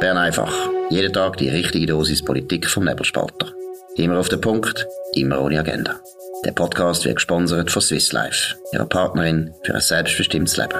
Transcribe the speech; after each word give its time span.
Bern 0.00 0.16
einfach. 0.16 0.52
Jeden 0.90 1.12
Tag 1.12 1.38
die 1.38 1.48
richtige 1.48 1.86
Dosis 1.86 2.24
Politik 2.24 2.68
vom 2.68 2.84
Nebelspalter. 2.84 3.52
Immer 3.96 4.18
auf 4.18 4.28
den 4.28 4.40
Punkt, 4.40 4.86
immer 5.14 5.40
ohne 5.40 5.58
Agenda. 5.58 5.98
Der 6.44 6.52
Podcast 6.52 7.04
wird 7.04 7.16
gesponsert 7.16 7.72
von 7.72 7.82
Swiss 7.82 8.12
Life, 8.12 8.54
ihrer 8.72 8.86
Partnerin 8.86 9.52
für 9.64 9.74
ein 9.74 9.80
selbstbestimmtes 9.80 10.56
Leben. 10.56 10.78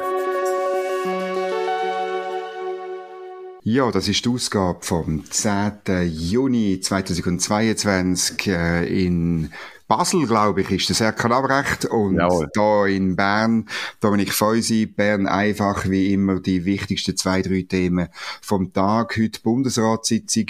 Ja, 3.64 3.91
das 3.91 4.07
ist 4.07 4.25
die 4.25 4.29
Ausgabe 4.29 4.79
vom 4.82 5.25
10. 5.29 5.73
Juni 6.07 6.79
2022 6.80 8.46
äh, 8.46 9.05
in 9.05 9.53
Basel, 9.89 10.27
glaube 10.27 10.61
ich, 10.61 10.70
ist 10.70 10.91
das 10.91 11.00
Erkan 11.00 11.32
Abrecht. 11.32 11.86
Und 11.86 12.16
Jawohl. 12.16 12.48
da 12.52 12.87
in 12.87 13.16
Bern, 13.16 13.66
Dominik 14.00 14.34
Feusi, 14.34 14.84
Bern 14.84 15.27
einfach 15.27 15.88
wie 15.88 16.12
immer 16.12 16.41
die 16.41 16.66
wichtigsten 16.66 17.16
zwei, 17.16 17.41
drei 17.41 17.62
Themen 17.62 18.09
vom 18.42 18.74
Tag. 18.74 19.16
Heute 19.16 19.41
Bundesratssitzung. 19.41 20.47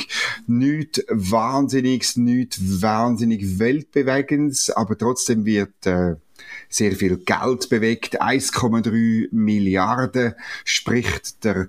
Nicht 0.48 1.04
Wahnsinniges, 1.08 2.16
nicht 2.16 2.58
wahnsinnig 2.82 3.60
Weltbewegendes, 3.60 4.70
aber 4.70 4.98
trotzdem 4.98 5.44
wird, 5.46 5.86
äh, 5.86 6.16
sehr 6.68 6.92
viel 6.92 7.18
Geld 7.18 7.68
bewegt. 7.68 8.20
1,3 8.20 9.28
Milliarden 9.30 10.34
spricht 10.64 11.44
der 11.44 11.68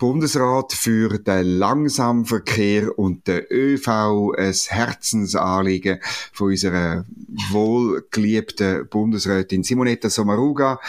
Bundesrat 0.00 0.72
für 0.72 1.18
den 1.18 1.58
Langsamverkehr 1.58 2.98
und 2.98 3.28
den 3.28 3.44
ÖV 3.50 4.32
ein 4.34 4.54
Herzensanliegen 4.54 6.00
von 6.32 6.48
unserer 6.48 7.04
wohlgeliebten 7.50 8.88
Bundesrätin 8.88 9.62
Simonetta 9.62 10.08
Sommaruga. 10.08 10.80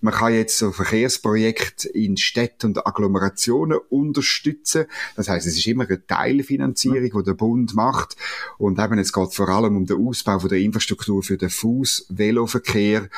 Man 0.00 0.14
kann 0.14 0.34
jetzt 0.34 0.56
so 0.56 0.70
Verkehrsprojekte 0.70 1.88
in 1.88 2.16
Städten 2.16 2.68
und 2.68 2.86
Agglomerationen 2.86 3.80
unterstützen. 3.88 4.86
Das 5.16 5.28
heißt, 5.28 5.48
es 5.48 5.58
ist 5.58 5.66
immer 5.66 5.88
eine 5.88 6.06
Teilfinanzierung, 6.06 7.10
die 7.10 7.24
der 7.24 7.34
Bund 7.34 7.74
macht. 7.74 8.16
Und 8.56 8.78
eben, 8.78 9.00
es 9.00 9.12
geht 9.12 9.34
vor 9.34 9.48
allem 9.48 9.76
um 9.76 9.86
den 9.86 10.06
Ausbau 10.06 10.38
von 10.38 10.48
der 10.48 10.60
Infrastruktur 10.60 11.24
für 11.24 11.36
den 11.36 11.50
Fuß-Veloverkehr 11.50 13.08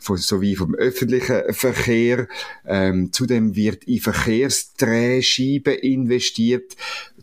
von, 0.00 0.16
sowie 0.16 0.56
vom 0.56 0.74
öffentlichen 0.74 1.52
Verkehr. 1.52 2.26
Ähm, 2.66 3.12
zudem 3.12 3.54
wird 3.54 3.84
in 3.84 4.00
Verkehrsdrehscheiben 4.00 5.74
investiert. 5.74 6.76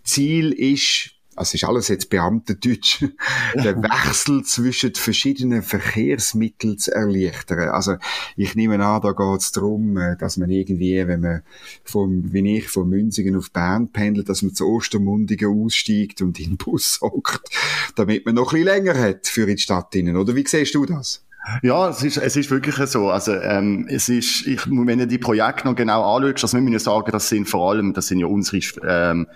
Ziel 0.04 0.54
ist, 0.54 1.12
also 1.36 1.56
ist 1.56 1.64
alles 1.66 1.90
jetzt 1.90 2.10
Beamtendeutsch, 2.10 3.02
den 3.56 3.84
Wechsel 3.84 4.44
zwischen 4.44 4.96
verschiedenen 4.96 5.62
Verkehrsmitteln 5.62 6.78
zu 6.78 6.94
erleichtern. 6.94 7.70
Also 7.70 7.98
ich 8.36 8.56
nehme 8.56 8.84
an, 8.84 9.02
da 9.02 9.12
geht 9.12 9.42
es 9.42 9.52
darum, 9.52 9.98
äh, 9.98 10.16
dass 10.18 10.38
man 10.38 10.50
irgendwie, 10.50 11.06
wenn 11.08 11.22
man 11.22 11.44
vom, 11.84 12.32
wie 12.32 12.58
ich, 12.58 12.68
von 12.68 12.90
Münzingen 12.90 13.36
auf 13.36 13.52
Bern 13.52 13.92
pendelt, 13.92 14.30
dass 14.30 14.42
man 14.42 14.54
zu 14.54 14.68
Ostermundigen 14.68 15.50
aussteigt 15.50 16.22
und 16.22 16.40
in 16.40 16.52
den 16.52 16.58
Bus 16.58 17.00
hockt, 17.02 17.50
damit 17.96 18.26
man 18.26 18.36
noch 18.36 18.54
ein 18.54 18.64
bisschen 18.64 18.84
länger 18.86 19.00
hat 19.00 19.28
für 19.28 19.46
die 19.46 19.58
Stadt 19.58 19.94
innen. 19.96 20.16
Oder 20.16 20.36
wie 20.36 20.48
siehst 20.48 20.74
du 20.74 20.86
das? 20.86 21.27
Ja, 21.62 21.90
es 21.90 22.04
ist, 22.04 22.18
es 22.18 22.36
ist 22.36 22.52
wirklich 22.52 22.76
so. 22.90 23.10
Also, 23.10 23.34
ähm, 23.34 23.88
es 23.90 24.10
ist, 24.10 24.46
ich, 24.48 24.66
wenn 24.68 25.00
du 25.00 25.08
die 25.08 25.18
Projekte 25.18 25.68
noch 25.68 25.76
genau 25.76 26.16
anschaust, 26.16 26.44
also 26.44 26.58
wir 26.58 26.62
müssen 26.62 26.80
sagen, 26.80 27.12
das 27.12 27.30
sind 27.30 27.48
vor 27.48 27.72
allem, 27.72 27.94
das 27.94 28.08
sind 28.08 28.20
ja 28.20 28.28
unsere, 28.28 28.62
ähm, 28.86 29.28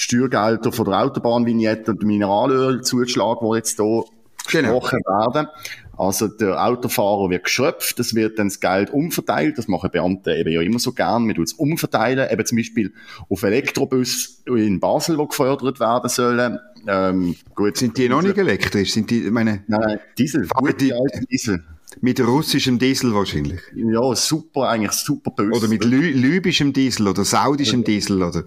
Steuergelder 0.00 0.70
von 0.70 0.84
der 0.84 1.00
Autobahnvignette 1.00 1.90
und 1.90 2.04
Mineralölzuschlag, 2.04 3.38
die 3.40 3.56
jetzt 3.56 3.78
hier 3.78 4.04
genau. 4.48 4.78
gesprochen 4.78 5.00
werden. 5.04 5.48
Also 5.98 6.28
der 6.28 6.64
Autofahrer 6.64 7.28
wird 7.28 7.44
geschröpft, 7.44 7.98
es 7.98 8.14
wird 8.14 8.38
dann 8.38 8.48
das 8.48 8.60
Geld 8.60 8.90
umverteilt, 8.90 9.58
das 9.58 9.66
machen 9.66 9.90
Beamte 9.90 10.32
eben 10.34 10.52
ja 10.52 10.62
immer 10.62 10.78
so 10.78 10.92
gern, 10.92 11.26
wir 11.26 11.34
tun 11.34 11.44
es 11.44 11.54
umverteilen, 11.54 12.30
eben 12.30 12.46
zum 12.46 12.56
Beispiel 12.56 12.92
auf 13.28 13.42
Elektrobus 13.42 14.42
in 14.46 14.78
Basel, 14.78 15.16
die 15.16 15.26
gefördert 15.26 15.80
werden 15.80 16.08
sollen. 16.08 16.58
Ähm, 16.86 17.34
gut, 17.54 17.76
sind 17.76 17.98
die 17.98 18.08
noch 18.08 18.22
nicht 18.22 18.38
elektrisch? 18.38 18.92
Sind 18.92 19.10
die, 19.10 19.30
meine... 19.30 19.64
Nein, 19.66 19.98
Diesel, 20.16 20.46
gute 20.54 20.94
alte 20.94 21.26
Diesel. 21.26 21.64
Mit 22.00 22.20
russischem 22.20 22.78
Diesel 22.78 23.12
wahrscheinlich. 23.14 23.60
Ja, 23.74 24.14
super, 24.14 24.68
eigentlich 24.68 24.92
super 24.92 25.32
böse. 25.32 25.58
Oder 25.58 25.68
mit 25.68 25.84
Lü 25.84 26.10
libyschem 26.10 26.72
Diesel 26.72 27.08
oder 27.08 27.24
saudischem 27.24 27.82
Diesel, 27.82 28.22
oder? 28.22 28.44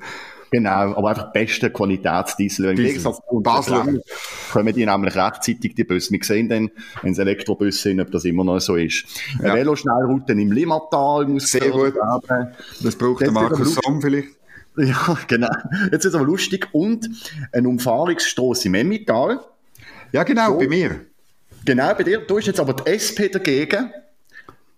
Genau, 0.54 0.98
aber 0.98 1.10
einfach 1.12 1.32
beste 1.32 1.70
Qualitätsdiesel. 1.70 2.72
Im 2.72 2.76
Gegensatz 2.76 3.22
zu 3.30 3.40
Basel 3.40 4.04
kommen 4.52 4.74
die 4.74 4.86
nämlich 4.86 5.16
rechtzeitig, 5.16 5.76
die 5.76 5.86
Busse. 5.86 6.12
Wir 6.12 6.20
sehen 6.22 6.50
dann, 6.50 6.70
wenn 7.02 7.14
es 7.14 7.20
Elektrobusse 7.20 7.80
sind, 7.80 8.02
ob 8.02 8.12
das 8.12 8.26
immer 8.26 8.44
noch 8.44 8.60
so 8.60 8.76
ist. 8.76 9.06
Ja. 9.42 9.54
Veloschnellrouten 9.56 10.38
im 10.38 10.52
Limmatal 10.52 11.26
muss 11.28 11.52
Sehr 11.52 11.70
gut. 11.70 11.96
Werden. 11.96 12.54
Das 12.84 12.98
braucht 12.98 13.22
der 13.22 13.32
Markus 13.32 13.76
Somm 13.76 14.02
vielleicht. 14.02 14.28
Ja, 14.76 15.18
genau. 15.28 15.50
Jetzt 15.92 16.06
ist 16.06 16.14
es 16.14 16.16
aber 16.16 16.26
lustig. 16.26 16.68
Und 16.74 17.10
ein 17.54 17.66
Umfahrungsstrasse 17.66 18.68
im 18.68 18.74
Emmental. 18.74 19.40
Ja, 20.12 20.24
genau, 20.24 20.48
so. 20.48 20.58
bei 20.58 20.68
mir. 20.68 21.00
Genau, 21.64 21.94
bei 21.94 22.04
dir. 22.04 22.20
Du 22.20 22.38
ist 22.38 22.48
jetzt 22.48 22.60
aber 22.60 22.74
die 22.74 22.92
SP 22.92 23.32
dagegen 23.32 23.90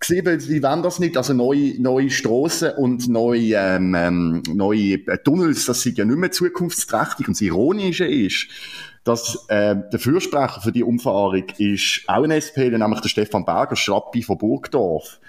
gesehen, 0.07 0.39
sie 0.39 0.61
wollen 0.61 0.83
das 0.83 0.99
nicht, 0.99 1.17
also 1.17 1.33
neue, 1.33 1.79
neue 1.81 2.09
Strassen 2.09 2.71
und 2.77 3.07
neue, 3.07 3.55
ähm, 3.55 3.95
ähm, 3.95 4.43
neue 4.53 5.03
Tunnels, 5.23 5.65
das 5.65 5.81
sind 5.81 5.97
ja 5.97 6.05
nicht 6.05 6.17
mehr 6.17 6.31
zukunftsträchtig. 6.31 7.27
Und 7.27 7.35
das 7.35 7.41
Ironische 7.41 8.05
ist, 8.05 8.47
dass 9.03 9.45
äh, 9.49 9.75
der 9.91 9.99
Fürsprecher 9.99 10.61
für 10.61 10.71
die 10.71 10.83
Umfahrung 10.83 11.45
ist 11.57 12.03
auch 12.07 12.23
ein 12.23 12.31
SP, 12.31 12.69
nämlich 12.69 13.01
der 13.01 13.09
Stefan 13.09 13.45
Berger, 13.45 13.75
Schrappi 13.75 14.23
von 14.23 14.37
Burgdorf. 14.37 15.19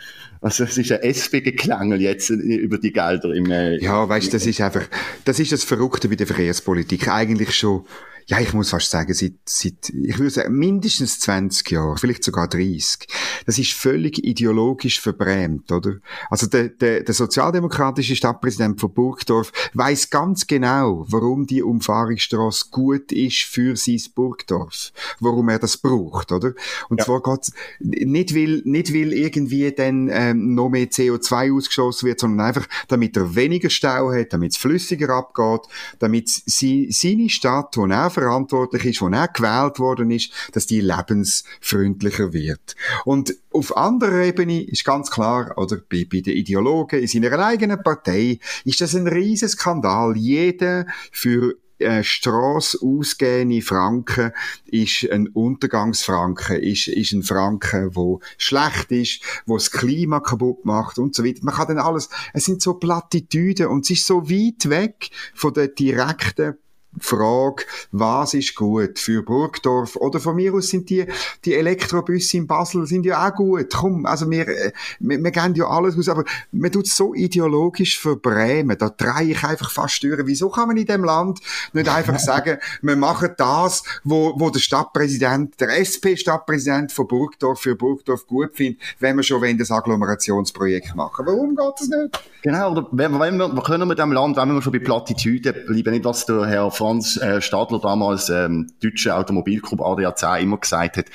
Also 0.41 0.65
es 0.65 0.77
ist 0.77 0.93
ein 0.93 1.01
SP-Geklangel 1.01 2.03
jetzt 2.03 2.29
über 2.29 2.79
die 2.79 2.93
Gelder 2.93 3.33
im... 3.33 3.51
Äh, 3.51 3.83
ja, 3.83 4.06
weißt, 4.06 4.29
du, 4.29 4.33
das 4.33 4.47
ist 4.47 4.61
einfach, 4.61 4.83
das 5.25 5.41
ist 5.41 5.53
das 5.53 5.65
Verrückte 5.65 6.09
bei 6.09 6.17
der 6.17 6.27
Verkehrspolitik. 6.27 7.09
Eigentlich 7.09 7.56
schon 7.56 7.87
ja, 8.27 8.41
ich 8.41 8.53
muss 8.55 8.71
fast 8.71 8.91
sagen, 8.91 9.12
seit, 9.12 9.35
seit, 9.45 9.91
ich 9.91 10.19
würde 10.19 10.31
sagen, 10.31 10.55
mindestens 10.55 11.21
20 11.21 11.71
Jahre, 11.71 11.99
vielleicht 11.99 12.25
sogar 12.25 12.49
30. 12.49 13.07
Das 13.47 13.59
ist 13.59 13.73
völlig 13.73 14.25
ideologisch 14.25 15.01
verbrämt, 15.01 15.71
oder? 15.71 15.97
Also 16.31 16.47
der, 16.47 16.69
der, 16.69 17.03
der 17.03 17.15
sozialdemokratische 17.15 18.17
Stadtpräsident 18.17 18.81
von 18.81 18.93
Burgdorf 18.93 19.53
weiß 19.75 20.11
ganz 20.11 20.47
genau, 20.47 21.05
warum 21.09 21.47
die 21.47 21.62
Umfahrungsstraße 21.62 22.67
gut 22.71 23.12
ist 23.12 23.43
für 23.43 23.77
sein 23.77 24.01
Burgdorf. 24.15 24.93
Warum 25.21 25.49
er 25.51 25.59
das 25.59 25.77
braucht, 25.77 26.33
oder? 26.33 26.55
Und 26.89 27.01
ja. 27.01 27.05
zwar 27.05 27.23
geht's 27.23 27.53
nicht 27.79 28.35
weil, 28.35 28.62
nicht 28.65 28.93
weil 28.95 29.12
irgendwie 29.12 29.71
dann 29.73 30.09
ähm, 30.11 30.55
noch 30.55 30.71
mehr 30.71 30.87
CO2 30.87 31.55
ausgeschossen 31.55 32.06
wird, 32.06 32.21
sondern 32.21 32.47
einfach, 32.47 32.67
damit 32.89 33.17
er 33.17 33.35
weniger 33.35 33.71
Stau 33.71 34.12
hat, 34.12 34.33
damit 34.33 34.53
es 34.53 34.56
flüssiger 34.56 35.11
abgeht, 35.11 35.62
damit 35.99 36.29
sie, 36.29 36.89
seine 36.91 37.29
Stadt, 37.29 37.77
er 37.77 38.13
verantwortlich 38.14 38.84
ist, 38.86 39.02
wo 39.02 39.08
er 39.08 39.28
gewählt 39.28 39.78
worden 39.78 40.10
ist, 40.10 40.32
dass 40.52 40.66
die 40.66 40.80
lebensfreundlicher 40.80 42.32
wird. 42.32 42.76
Und 43.04 43.34
auf 43.50 43.76
anderer 43.76 44.25
Ebene 44.25 44.62
ist 44.62 44.84
ganz 44.84 45.10
klar, 45.10 45.52
oder 45.56 45.76
bei, 45.76 46.06
bei 46.10 46.20
den 46.20 46.36
Ideologen 46.36 47.00
in 47.00 47.08
seiner 47.08 47.38
eigenen 47.38 47.82
Partei 47.82 48.38
ist 48.64 48.80
das 48.80 48.94
ein 48.94 49.06
riesen 49.06 49.48
Skandal. 49.48 50.16
Jeder 50.16 50.86
für 51.12 51.54
äh, 51.78 52.04
Strasse 52.04 52.78
ausgehende 52.82 53.60
Franken 53.60 54.32
ist 54.64 55.10
ein 55.10 55.28
Untergangsfranken, 55.28 56.56
ist, 56.60 56.88
ist 56.88 57.12
ein 57.12 57.22
Franken, 57.22 57.94
wo 57.96 58.20
schlecht 58.38 58.92
ist, 58.92 59.20
wo 59.46 59.56
das 59.56 59.70
Klima 59.70 60.20
kaputt 60.20 60.64
macht 60.64 60.98
und 60.98 61.14
so 61.14 61.25
weiter. 61.25 61.41
Man 61.42 61.54
kann 61.54 61.69
dann 61.69 61.78
alles, 61.78 62.08
es 62.32 62.44
sind 62.44 62.62
so 62.62 62.75
Plattitüden 62.75 63.66
und 63.66 63.84
es 63.84 63.91
ist 63.91 64.06
so 64.06 64.31
weit 64.31 64.69
weg 64.70 65.10
von 65.34 65.52
der 65.52 65.69
direkten 65.69 66.56
Frage, 67.00 67.65
was 67.93 68.34
ist 68.34 68.55
gut 68.55 68.99
für 68.99 69.22
Burgdorf? 69.22 69.97
Oder 69.97 70.21
von 70.21 70.37
mir 70.37 70.55
aus 70.55 70.69
sind 70.69 70.88
die, 70.91 71.06
die 71.44 71.55
Elektrobusse 71.55 72.37
in 72.37 72.47
Basel 72.47 72.87
sind 72.87 73.06
ja 73.06 73.27
auch 73.27 73.34
gut. 73.34 73.72
Komm, 73.75 74.06
also 74.06 74.31
wir, 74.31 74.49
äh, 74.49 74.72
wir, 75.00 75.22
wir 75.22 75.31
geben 75.31 75.55
ja 75.55 75.66
alles 75.66 75.99
aus, 75.99 76.09
aber 76.09 76.25
man 76.53 76.71
tut 76.71 76.87
so 76.87 77.15
ideologisch 77.15 77.99
verbrämen. 77.99 78.76
Da 78.79 78.88
drehe 78.91 79.32
ich 79.32 79.44
einfach 79.44 79.70
fast 79.70 80.02
durch. 80.02 80.20
Wieso 80.25 80.49
kann 80.50 80.69
man 80.69 80.76
in 80.76 80.87
dem 80.87 81.05
Land 81.05 81.41
nicht 81.73 81.88
einfach 81.88 82.19
sagen, 82.19 82.58
wir 82.82 82.96
machen 82.96 83.31
das, 83.37 83.82
wo, 84.05 84.35
wo 84.37 84.50
der 84.50 84.61
Stadtpräsident, 84.61 85.61
der 85.61 85.81
SP-Stadtpräsident 85.81 86.93
von 86.93 87.06
Burgdorf 87.06 87.61
für 87.61 87.76
Burgdorf 87.76 88.26
gut 88.26 88.50
findet, 88.55 88.81
wenn 89.00 89.17
wir 89.17 89.23
schon 89.23 89.43
wenn 89.43 89.58
das 89.58 89.70
Agglomerationsprojekt 89.70 90.94
machen. 90.94 91.26
Warum 91.26 91.56
geht 91.56 91.75
das 91.79 91.88
nicht? 91.88 92.20
Genau, 92.43 92.73
oder 92.73 92.87
wenn, 92.93 93.19
wenn 93.19 93.37
wir, 93.37 93.62
können 93.62 93.88
mit 93.88 93.99
dem 93.99 94.12
Land, 94.12 94.37
wenn 94.37 94.55
wir 94.55 94.62
schon 94.62 94.73
bei 94.73 94.79
Plattitüden 94.79 95.55
bleiben, 95.67 95.91
nicht 95.93 96.05
was 96.05 96.26
der 96.26 96.46
Herr 96.46 96.70
Franz 96.84 97.16
äh, 97.16 97.40
Stadler 97.40 97.81
damals, 97.81 98.28
ähm, 98.28 98.66
deutsche 98.82 99.16
Automobilclub 99.16 99.81
ADAC 99.81 100.42
immer 100.42 100.58
gesagt 100.58 100.98
hat, 100.98 101.06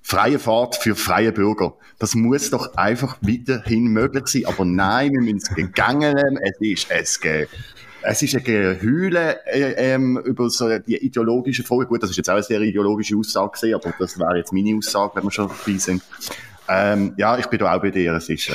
freie 0.00 0.38
Fahrt 0.38 0.76
für 0.76 0.94
freie 0.94 1.32
Bürger. 1.32 1.74
Das 1.98 2.14
muss 2.14 2.50
doch 2.50 2.76
einfach 2.76 3.16
weiterhin 3.22 3.88
möglich 3.88 4.28
sein. 4.28 4.44
Aber 4.46 4.64
nein, 4.64 5.10
wir 5.10 5.20
müssen 5.20 5.38
es 5.38 5.52
gegangen 5.52 6.38
Es 6.44 6.60
ist 6.60 6.86
es 6.90 7.20
ge 7.20 7.48
es 8.02 8.22
ist 8.22 8.36
ein 8.36 8.44
Gehüle 8.44 9.44
äh, 9.46 9.94
ähm, 9.94 10.16
über 10.18 10.48
so 10.48 10.78
die 10.78 10.94
ideologische 10.94 11.64
Frage. 11.64 11.86
Gut, 11.86 12.04
das 12.04 12.10
ist 12.10 12.18
jetzt 12.18 12.30
auch 12.30 12.34
eine 12.34 12.44
sehr 12.44 12.60
ideologische 12.60 13.16
Aussage 13.16 13.58
gewesen, 13.58 13.74
aber 13.74 13.94
das 13.98 14.16
wäre 14.16 14.36
jetzt 14.36 14.52
meine 14.52 14.76
Aussage, 14.76 15.16
wenn 15.16 15.24
wir 15.24 15.32
schon 15.32 15.48
dabei 15.48 15.78
sind. 15.78 16.04
Ähm, 16.68 17.14
ja, 17.16 17.36
ich 17.36 17.46
bin 17.46 17.58
da 17.58 17.74
auch 17.74 17.82
bei 17.82 17.90
dir. 17.90 18.12
Es 18.12 18.28
ist, 18.28 18.48
äh, 18.50 18.54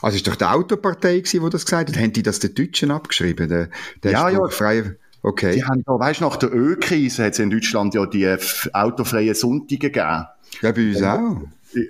Also 0.00 0.14
ist 0.14 0.28
doch 0.28 0.36
die 0.36 0.44
Autopartei 0.44 1.18
gewesen, 1.18 1.42
die 1.42 1.50
das 1.50 1.64
gesagt 1.64 1.88
hat? 1.90 2.00
Haben 2.00 2.12
die 2.12 2.22
das 2.22 2.38
den 2.38 2.54
Deutschen 2.54 2.92
abgeschrieben? 2.92 3.48
Der, 3.48 3.68
der 4.04 4.12
ja, 4.12 4.30
Spruch, 4.30 4.50
ja. 4.50 4.56
Freie, 4.56 4.96
okay. 5.24 5.54
Die 5.54 5.64
haben 5.64 5.82
da, 5.84 5.98
weißt 5.98 6.20
du, 6.20 6.24
nach 6.24 6.36
der 6.36 6.54
Ölkrise 6.54 7.24
hat 7.24 7.32
es 7.32 7.38
in 7.38 7.50
Deutschland 7.50 7.94
ja 7.94 8.06
die 8.06 8.36
autofreien 8.72 9.34
Sonntage 9.34 9.78
gegeben. 9.78 10.26
Ja, 10.62 10.72
bei 10.72 10.88
uns 10.88 11.02
auch. 11.02 11.36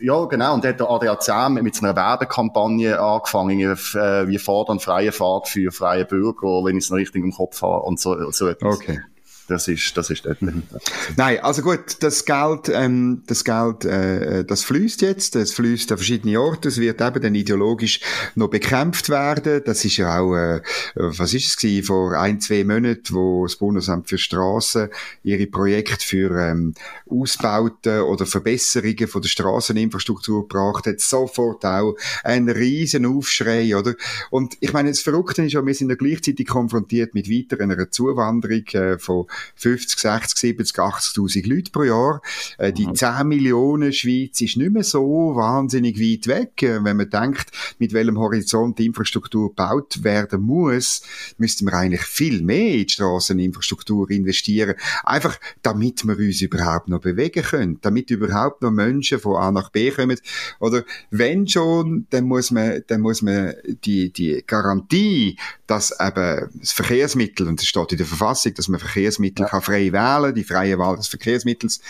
Ja, 0.01 0.25
genau. 0.25 0.55
Und 0.55 0.65
da 0.65 0.71
hat 0.71 0.81
der 0.81 0.91
ADAC 0.91 1.63
mit 1.63 1.75
so 1.75 1.85
einer 1.85 1.95
Werbekampagne 1.95 2.99
angefangen, 2.99 3.61
irgendwie, 3.61 4.37
äh, 4.37 4.39
fordern 4.39 4.81
freie 4.81 5.13
Fahrt 5.13 5.49
für 5.49 5.71
freie 5.71 6.07
Bürger, 6.07 6.65
wenn 6.65 6.79
ich 6.79 6.85
es 6.85 6.91
noch 6.91 6.97
richtig 6.97 7.23
im 7.23 7.33
Kopf 7.33 7.61
habe 7.61 7.83
und 7.83 8.01
so, 8.01 8.31
so 8.31 8.49
etwas. 8.49 8.77
Okay. 8.77 9.01
Das 9.47 9.69
ist, 9.69 9.95
das 9.97 10.09
ist 10.09 10.25
dort 10.25 10.41
dahinter. 10.41 10.81
Nein, 11.17 11.39
also 11.41 11.61
gut, 11.61 11.97
das 12.01 12.25
Geld, 12.25 12.71
ähm, 12.73 13.23
das 13.27 13.45
Geld, 13.45 13.85
äh, 13.85 14.43
das 14.43 14.65
fließt 14.65 15.03
jetzt, 15.03 15.35
das 15.35 15.53
fließt 15.53 15.93
an 15.93 15.99
verschiedene 15.99 16.41
Orte, 16.41 16.69
es 16.69 16.79
wird 16.79 17.03
eben 17.03 17.23
dann 17.23 17.35
ideologisch 17.35 18.01
noch 18.37 18.49
bekämpft 18.49 19.11
werden. 19.11 19.61
Das 19.67 19.85
ist 19.85 19.99
ja 19.99 20.19
auch, 20.19 20.35
äh, 20.35 20.63
was 20.95 21.35
ist 21.35 21.49
es 21.49 21.57
gewesen, 21.59 21.85
vor 21.85 22.19
ein, 22.19 22.41
zwei 22.41 22.65
Monaten, 22.65 23.15
wo 23.15 23.45
das 23.45 23.57
Bundesamt 23.57 24.09
für 24.09 24.17
Straßen 24.17 24.89
ihre 25.25 25.47
Projekte 25.47 26.07
für 26.07 26.31
ähm, 26.39 26.75
Ausbauten 27.07 28.01
oder 28.01 28.25
Verbesserungen 28.25 29.09
von 29.09 29.21
der 29.21 29.29
Straßeninfrastruktur 29.29 30.49
gebracht 30.49 30.87
hat, 30.87 31.01
sofort 31.01 31.67
auch 31.67 31.97
ein 32.23 32.49
riesen 32.49 33.05
Aufschrei, 33.05 33.77
oder? 33.77 33.95
Und 34.31 34.57
ich 34.61 34.73
meine, 34.73 34.89
das 34.89 35.01
Verrückte 35.01 35.45
ist 35.45 35.53
ja, 35.53 35.65
wir 35.65 35.75
sind 35.75 35.91
ja 35.91 35.97
gleichzeitig 35.97 36.47
konfrontiert 36.47 37.15
mit 37.15 37.29
weiter 37.29 37.63
einer 37.63 37.91
Zuwanderung 37.91 38.65
äh, 38.73 38.99
von 38.99 39.27
50, 39.57 39.99
60, 39.99 40.39
70, 40.39 40.79
80.000 40.79 41.49
Leute 41.49 41.71
pro 41.71 41.83
Jahr. 41.83 42.23
Äh, 42.59 42.73
die 42.73 42.93
10 42.93 43.27
Millionen 43.27 43.93
Schweiz 43.93 44.41
ist 44.41 44.57
nicht 44.57 44.73
mehr 44.73 44.85
so 44.85 45.35
wahnsinnig 45.35 45.99
weit 45.99 46.27
weg. 46.27 46.63
Äh, 46.63 46.85
wenn 46.85 46.97
man 46.97 47.11
denkt, 47.11 47.51
mit 47.79 47.93
welchem 47.93 48.19
Horizont 48.19 48.79
die 48.79 48.87
Infrastruktur 48.87 49.49
gebaut 49.51 50.03
werden 50.03 50.43
muss, 50.43 51.03
müssten 51.39 51.67
wir 51.67 51.75
eigentlich 51.75 52.03
viel 52.03 52.43
mehr 52.43 52.75
in 52.75 52.87
die 52.87 52.93
Strasseninfrastruktur 52.93 54.11
investieren. 54.11 54.75
Einfach, 55.05 55.39
damit 55.63 56.05
wir 56.07 56.19
uns 56.19 56.41
überhaupt 56.43 56.89
noch 56.89 57.01
bewegen 57.01 57.43
können. 57.43 57.79
Damit 57.81 58.11
überhaupt 58.11 58.63
noch 58.63 58.71
Menschen 58.71 59.19
von 59.19 59.37
A 59.37 59.51
nach 59.51 59.71
B 59.71 59.91
kommen. 59.91 60.19
Oder 60.61 60.85
wenn 61.11 61.47
schon, 61.47 62.07
dann 62.11 62.25
muss 62.25 62.51
man, 62.51 62.83
dann 62.87 63.01
muss 63.01 63.23
man 63.23 63.55
die, 63.85 64.13
die 64.13 64.43
Garantie, 64.47 65.39
dass 65.67 65.93
eben 66.01 66.51
das 66.61 66.73
Verkehrsmittel, 66.73 67.49
und 67.49 67.61
das 67.61 67.67
steht 67.67 67.93
in 67.93 67.99
der 67.99 68.07
Verfassung, 68.07 68.55
dass 68.55 68.69
man 68.69 68.81
Verkehrsmittel 68.81 69.24
kann 69.33 69.63
frei 69.63 69.93
wählen, 69.93 70.35
die 70.35 70.45
freie 70.45 70.79
Wahl 70.79 70.97
des 70.97 71.09
Verkehrsmittels, 71.09 71.81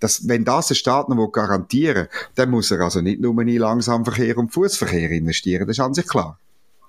dass, 0.00 0.28
wenn 0.28 0.44
das 0.44 0.68
der 0.68 0.74
Staat 0.74 1.08
noch 1.08 1.28
garantieren 1.28 2.02
will, 2.04 2.08
dann 2.34 2.50
muss 2.50 2.70
er 2.70 2.80
also 2.80 3.00
nicht 3.00 3.20
nur 3.20 3.40
in 3.40 3.56
Langsamverkehr 3.56 4.36
und 4.38 4.52
Fußverkehr 4.52 5.10
investieren, 5.10 5.66
das 5.66 5.78
ist 5.78 5.80
an 5.80 5.94
sich 5.94 6.06
klar. 6.06 6.38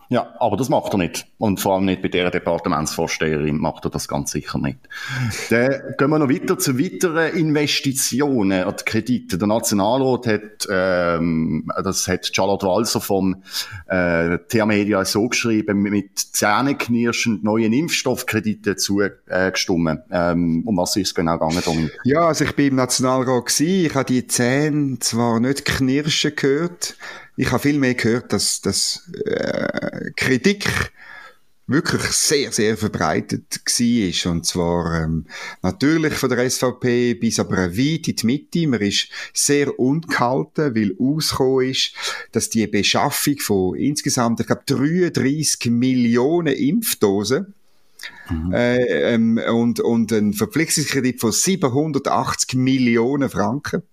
Ja, 0.09 0.33
aber 0.39 0.57
das 0.57 0.69
macht 0.69 0.93
er 0.93 0.97
nicht. 0.97 1.25
Und 1.37 1.59
vor 1.59 1.75
allem 1.75 1.85
nicht 1.85 2.01
bei 2.01 2.07
der 2.07 2.29
Departementsvorsteherin 2.29 3.57
macht 3.57 3.85
er 3.85 3.91
das 3.91 4.07
ganz 4.07 4.31
sicher 4.31 4.59
nicht. 4.59 4.79
Dann 5.49 5.95
gehen 5.97 6.09
wir 6.09 6.19
noch 6.19 6.29
weiter 6.29 6.57
zu 6.57 6.79
weiteren 6.79 7.33
Investitionen 7.33 8.65
und 8.65 8.85
Krediten. 8.85 9.39
Der 9.39 9.47
Nationalrat 9.47 10.27
hat, 10.27 10.67
ähm, 10.69 11.69
das 11.83 12.07
hat 12.07 12.29
Charlotte 12.33 12.65
Walser 12.65 13.01
vom 13.01 13.43
äh, 13.87 14.37
TH 14.37 14.65
Media 14.65 15.03
so 15.05 15.27
geschrieben, 15.27 15.81
mit 15.81 16.19
zähneknirschend 16.19 17.43
neuen 17.43 17.73
Impfstoffkrediten 17.73 18.77
zugestimmt. 18.77 20.01
Ähm, 20.11 20.63
um 20.65 20.77
was 20.77 20.95
ist 20.95 21.07
es 21.07 21.15
genau 21.15 21.33
gegangen, 21.33 21.61
Dominik? 21.63 21.99
Ja, 22.03 22.27
also 22.27 22.43
ich 22.45 22.55
bin 22.55 22.67
im 22.67 22.75
Nationalrat 22.75 23.45
gewesen. 23.45 23.85
Ich 23.85 23.95
habe 23.95 24.05
die 24.05 24.27
Zähne 24.27 24.99
zwar 24.99 25.39
nicht 25.39 25.65
knirschen 25.65 26.35
gehört. 26.35 26.95
Ich 27.35 27.51
habe 27.51 27.63
viel 27.63 27.79
mehr 27.79 27.95
gehört, 27.95 28.31
dass, 28.31 28.61
dass 28.61 29.09
äh, 29.25 30.11
Kritik 30.15 30.91
wirklich 31.65 32.01
sehr, 32.03 32.51
sehr 32.51 32.77
verbreitet 32.77 33.61
war. 33.65 34.31
Und 34.31 34.45
zwar 34.45 35.03
ähm, 35.03 35.25
natürlich 35.61 36.13
von 36.13 36.29
der 36.29 36.49
SVP 36.49 37.15
bis 37.15 37.39
aber 37.39 37.71
weit 37.75 38.07
in 38.07 38.15
die 38.15 38.25
Mitte. 38.25 38.67
Man 38.67 38.81
ist 38.81 39.07
sehr 39.33 39.79
ungehalten, 39.79 40.75
weil 40.75 40.95
ausgekommen 40.99 41.69
ist, 41.69 41.93
dass 42.31 42.49
die 42.49 42.67
Beschaffung 42.67 43.39
von 43.39 43.75
insgesamt, 43.77 44.41
ich 44.41 44.47
glaube, 44.47 44.63
33 44.65 45.71
Millionen 45.71 46.53
Impfdosen 46.53 47.53
äh, 48.51 49.13
ähm, 49.13 49.39
und, 49.49 49.79
und 49.79 50.11
ein 50.11 50.33
Verpflichtungskredit 50.33 51.21
von 51.21 51.31
780 51.31 52.55
Millionen 52.55 53.29
Franken. 53.29 53.83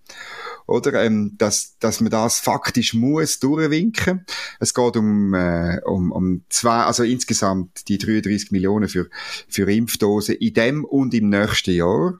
Oder, 0.71 1.03
ähm, 1.03 1.35
dass, 1.37 1.77
dass 1.79 1.99
man 2.01 2.11
das 2.11 2.39
faktisch 2.39 2.93
muss 2.93 3.39
durchwinken. 3.39 4.25
Es 4.59 4.73
geht 4.73 4.95
um, 4.95 5.33
äh, 5.33 5.79
um, 5.85 6.11
um 6.11 6.43
zwei, 6.49 6.83
also 6.83 7.03
insgesamt 7.03 7.87
die 7.89 7.97
33 7.97 8.51
Millionen 8.51 8.87
für, 8.87 9.09
für 9.47 9.71
Impfdosen 9.71 10.35
in 10.35 10.53
dem 10.53 10.85
und 10.85 11.13
im 11.13 11.29
nächsten 11.29 11.71
Jahr. 11.71 12.19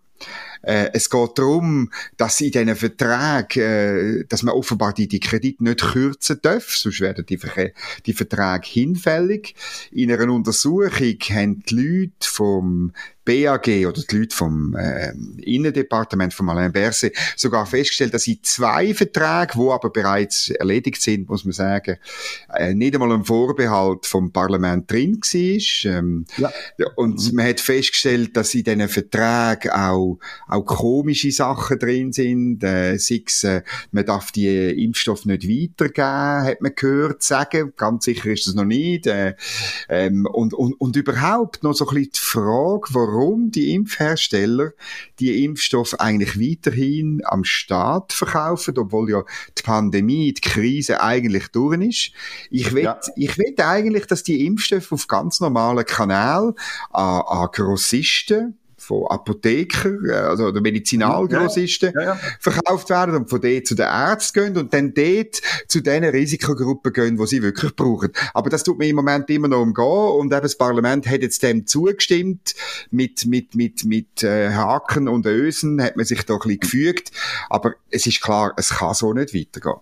Äh, 0.62 0.90
es 0.94 1.10
geht 1.10 1.38
darum, 1.38 1.92
dass 2.18 2.42
in 2.42 2.52
diesen 2.52 2.76
Verträgen, 2.76 3.62
äh, 3.62 4.26
dass 4.28 4.44
man 4.44 4.56
offenbar 4.56 4.94
die, 4.94 5.08
die 5.08 5.20
Kredite 5.20 5.64
nicht 5.64 5.82
kürzen 5.82 6.40
darf, 6.42 6.76
sonst 6.76 7.02
werden 7.02 7.26
die, 7.26 7.38
Verke 7.38 7.74
die 8.06 8.14
Verträge 8.14 8.68
hinfällig. 8.68 9.56
In 9.92 10.12
einer 10.12 10.32
Untersuchung 10.32 11.18
haben 11.30 11.64
die 11.64 11.76
Leute 11.76 12.28
vom 12.30 12.94
BAG 13.24 13.68
oder 13.68 14.02
die 14.02 14.18
Leute 14.18 14.36
vom 14.36 14.76
äh, 14.76 15.14
Innendepartement 15.44 16.34
von 16.34 16.50
Alain 16.50 16.72
Berset 16.72 17.16
sogar 17.36 17.66
festgestellt, 17.66 18.14
dass 18.14 18.28
in 18.28 18.40
zwei 18.42 18.94
Verträgen, 18.94 19.54
wo 19.56 19.72
aber 19.72 19.92
bereits 19.92 20.50
erledigt 20.50 21.02
sind, 21.02 21.30
muss 21.30 21.46
man 21.46 21.52
sagen, 21.54 21.98
äh, 22.54 22.74
nicht 22.74 22.96
einmal 22.96 23.12
ein 23.12 23.24
Vorbehalt 23.24 24.08
vom 24.08 24.32
Parlament 24.32 24.90
drin 24.90 25.18
war. 25.22 25.92
Ähm, 25.92 26.26
Ja. 26.38 26.52
Und 26.96 27.34
man 27.34 27.48
hat 27.48 27.60
festgestellt, 27.60 28.36
dass 28.36 28.56
in 28.56 28.64
diesen 28.64 28.90
Verträgen 28.90 29.72
auch, 29.72 30.20
auch 30.52 30.66
komische 30.66 31.32
Sachen 31.32 31.80
drin 31.80 32.12
sind. 32.12 32.64
Äh, 32.64 32.98
sechs, 32.98 33.44
äh, 33.44 33.64
man 33.92 34.06
darf 34.06 34.32
die 34.32 34.84
Impfstoffe 34.84 35.26
nicht 35.26 35.48
weitergeben, 35.48 36.46
hat 36.46 36.62
man 36.62 36.74
gehört 36.76 37.24
sagen. 37.24 37.74
Ganz 37.78 38.06
sicher 38.06 38.32
ist 38.32 38.48
das 38.48 38.54
noch 38.56 38.66
nicht. 38.66 39.08
Äh, 39.08 39.36
ähm, 39.90 40.28
und, 40.32 40.54
und, 40.54 40.74
und 40.74 40.96
überhaupt 40.96 41.64
noch 41.64 41.74
so 41.74 41.88
ein 41.88 41.96
bisschen 41.96 42.12
die 42.14 42.20
Frage, 42.20 42.88
warum 42.92 43.52
die 43.52 43.74
Impfhersteller 43.74 44.72
die 45.20 45.44
Impfstoffe 45.46 45.96
eigentlich 46.00 46.40
weiterhin 46.40 47.22
am 47.26 47.44
Staat 47.44 48.14
verkaufen, 48.14 48.78
obwohl 48.78 49.10
ja 49.10 49.24
die 49.58 49.64
Pandemie, 49.64 50.34
die 50.34 50.42
Krise 50.42 51.02
eigentlich 51.02 51.48
durch 51.50 51.80
ist. 51.82 52.12
Ich 52.50 52.74
will, 52.74 52.84
Ja. 52.84 53.00
ich 53.16 53.38
will 53.38 53.56
eigentlich, 53.58 54.06
dass 54.08 54.24
die 54.24 54.46
Impfstoffe 54.46 54.92
auf 54.92 55.08
ganz 55.08 55.40
normalen 55.40 55.86
Kanälen 55.86 56.54
an, 56.92 57.22
an 57.22 57.50
Grossisten 57.52 58.58
von 58.92 59.08
Apotheker, 59.08 59.94
äh, 60.06 60.12
also 60.12 60.48
oder 60.48 60.60
Medizinalgrossisten 60.60 61.94
Ja, 61.96 62.02
ja. 62.02 62.20
verkauft 62.40 62.90
werden 62.90 63.16
und 63.16 63.30
von 63.30 63.40
dort 63.40 63.66
zu 63.66 63.76
den 63.76 63.86
Ärzten 63.86 64.34
gehen 64.34 64.58
und 64.58 64.74
dann 64.74 64.94
dort 64.94 65.42
zu 65.68 65.82
den 65.82 66.04
Risikogruppen 66.04 66.92
gehen, 66.92 67.18
die 67.18 67.28
sie 67.28 67.42
wirklich 67.42 67.74
brauchen. 67.76 68.10
Aber 68.34 68.50
das 68.50 68.64
tut 68.64 68.78
mir 68.78 68.88
im 68.88 68.98
Moment 68.98 69.30
immer 69.30 69.48
noch 69.48 69.62
umgehen 69.62 70.20
und 70.20 70.34
eben 70.34 70.42
das 70.42 70.58
Parlament 70.58 71.08
hat 71.08 71.22
jetzt 71.22 71.42
dem 71.44 71.66
zugestimmt. 71.66 72.54
Mit, 72.90 73.26
mit, 73.26 73.56
mit, 73.56 73.86
mit 73.86 74.24
äh, 74.24 74.50
Haken 74.50 75.08
und 75.08 75.26
Ösen 75.26 75.82
hat 75.82 75.96
man 75.96 76.06
sich 76.06 76.26
da 76.26 76.34
ein 76.34 76.40
bisschen 76.40 76.60
gefügt. 76.60 77.12
Aber 77.50 77.76
es 77.90 78.06
ist 78.06 78.22
klar, 78.22 78.54
es 78.58 78.70
kann 78.70 78.94
so 78.94 79.14
nicht 79.14 79.34
weitergehen. 79.34 79.80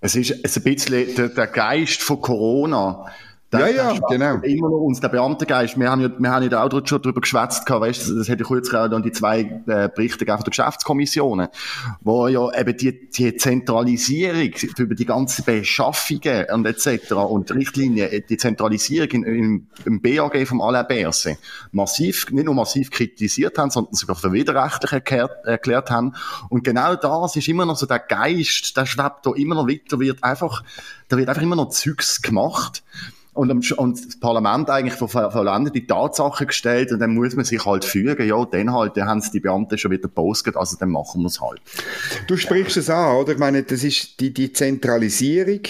Es 0.00 0.14
ist, 0.14 0.30
es 0.42 0.56
ist 0.56 0.66
ein 0.66 0.74
bisschen 0.74 1.14
der, 1.14 1.28
der 1.28 1.46
Geist 1.46 2.02
von 2.02 2.20
Corona. 2.20 3.06
Ja, 3.52 3.68
ja, 3.68 3.92
genau. 4.08 4.36
Immer 4.38 4.70
noch 4.70 4.78
uns, 4.78 5.00
der 5.00 5.08
Beamtengeist. 5.08 5.78
Wir 5.78 5.88
haben 5.88 6.00
ja, 6.00 6.10
wir 6.18 6.30
haben 6.30 6.50
ja 6.50 6.64
auch 6.64 6.86
schon 6.86 7.00
drüber 7.00 7.20
geschwätzt 7.20 7.68
weißt 7.68 8.08
du, 8.08 8.18
das 8.18 8.28
hätte 8.28 8.42
ich 8.42 8.48
kurz 8.48 8.74
auch 8.74 8.90
an 8.90 9.02
die 9.02 9.12
zwei 9.12 9.40
äh, 9.66 9.88
Berichte 9.88 10.18
gegeben 10.18 10.38
von 10.38 10.44
der 10.44 10.50
Geschäftskommissionen, 10.50 11.48
wo 12.00 12.26
ja 12.26 12.52
eben 12.58 12.76
die, 12.76 13.08
die 13.08 13.36
Zentralisierung 13.36 14.50
über 14.78 14.94
die 14.96 15.04
ganzen 15.04 15.44
Beschaffungen 15.44 16.46
und 16.52 16.66
etc. 16.66 17.12
und 17.12 17.54
Richtlinien, 17.54 18.24
die 18.28 18.36
Zentralisierung 18.36 19.10
in, 19.10 19.24
in, 19.24 19.66
im 19.84 20.02
BAG 20.02 20.46
vom 20.46 20.60
Alain 20.60 20.86
Berset 20.88 21.38
massiv, 21.70 22.30
nicht 22.32 22.46
nur 22.46 22.54
massiv 22.54 22.90
kritisiert 22.90 23.58
haben, 23.58 23.70
sondern 23.70 23.94
sogar 23.94 24.16
für 24.16 24.32
widerrechtlich 24.32 24.92
erklärt, 24.92 25.44
erklärt 25.44 25.90
haben. 25.90 26.14
Und 26.48 26.64
genau 26.64 26.96
das 26.96 27.36
ist 27.36 27.46
immer 27.46 27.64
noch 27.64 27.76
so 27.76 27.86
der 27.86 28.00
Geist, 28.00 28.76
der 28.76 28.86
schwebt 28.86 29.24
da 29.24 29.30
immer 29.36 29.54
noch 29.54 29.68
weiter, 29.68 30.00
wird 30.00 30.24
einfach, 30.24 30.64
da 31.08 31.16
wird 31.16 31.28
einfach 31.28 31.42
immer 31.42 31.56
noch 31.56 31.68
Zeugs 31.68 32.20
gemacht. 32.20 32.82
Und, 33.36 33.72
und 33.72 34.06
das 34.06 34.18
Parlament 34.18 34.70
eigentlich 34.70 34.94
vor 34.94 35.08
vollendete 35.08 35.86
Tatsachen 35.86 36.46
gestellt 36.46 36.90
und 36.90 37.00
dann 37.00 37.14
muss 37.14 37.36
man 37.36 37.44
sich 37.44 37.64
halt 37.64 37.84
fügen, 37.84 38.26
ja, 38.26 38.44
dann 38.46 38.72
halt, 38.72 38.96
dann 38.96 39.08
haben 39.08 39.18
es 39.18 39.30
die 39.30 39.40
Beamten 39.40 39.76
schon 39.76 39.90
wieder 39.90 40.02
gepostet, 40.02 40.56
also 40.56 40.76
dann 40.78 40.90
machen 40.90 41.20
wir 41.20 41.26
es 41.26 41.40
halt. 41.40 41.60
Du 42.26 42.36
sprichst 42.36 42.78
es 42.78 42.88
an, 42.88 43.16
oder? 43.16 43.32
Ich 43.32 43.38
meine, 43.38 43.62
das 43.62 43.84
ist 43.84 44.20
die, 44.20 44.32
die 44.32 44.52
Zentralisierung, 44.52 45.60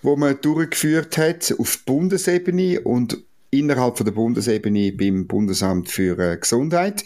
wo 0.00 0.16
man 0.16 0.40
durchgeführt 0.40 1.18
hat 1.18 1.52
auf 1.58 1.80
Bundesebene 1.84 2.80
und 2.82 3.18
innerhalb 3.50 3.96
von 3.96 4.04
der 4.04 4.12
Bundesebene 4.12 4.92
beim 4.92 5.26
Bundesamt 5.26 5.88
für 5.88 6.18
äh, 6.18 6.36
Gesundheit. 6.36 7.04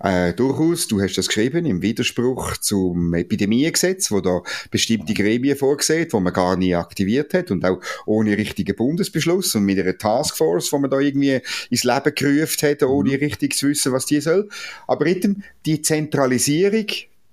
Äh, 0.00 0.32
durchaus, 0.32 0.88
du 0.88 1.00
hast 1.00 1.16
das 1.16 1.28
geschrieben, 1.28 1.66
im 1.66 1.82
Widerspruch 1.82 2.56
zum 2.56 3.14
Epidemiegesetz, 3.14 4.10
wo 4.10 4.20
da 4.20 4.42
bestimmte 4.70 5.14
Gremien 5.14 5.56
vorgesehen, 5.56 6.08
wo 6.10 6.20
man 6.20 6.32
gar 6.32 6.56
nie 6.56 6.74
aktiviert 6.74 7.32
hat 7.34 7.50
und 7.50 7.64
auch 7.64 7.80
ohne 8.06 8.36
richtigen 8.36 8.74
Bundesbeschluss 8.74 9.54
und 9.54 9.64
mit 9.64 9.78
einer 9.78 9.96
Taskforce, 9.96 10.72
wo 10.72 10.78
man 10.78 10.90
da 10.90 10.98
irgendwie 10.98 11.40
ins 11.70 11.84
Leben 11.84 12.14
gerufen 12.14 12.68
hat, 12.68 12.82
ohne 12.82 13.10
mhm. 13.10 13.16
richtig 13.16 13.56
zu 13.56 13.68
wissen, 13.68 13.92
was 13.92 14.06
die 14.06 14.20
soll. 14.20 14.48
Aber 14.88 15.04
die 15.66 15.82
Zentralisierung 15.82 16.86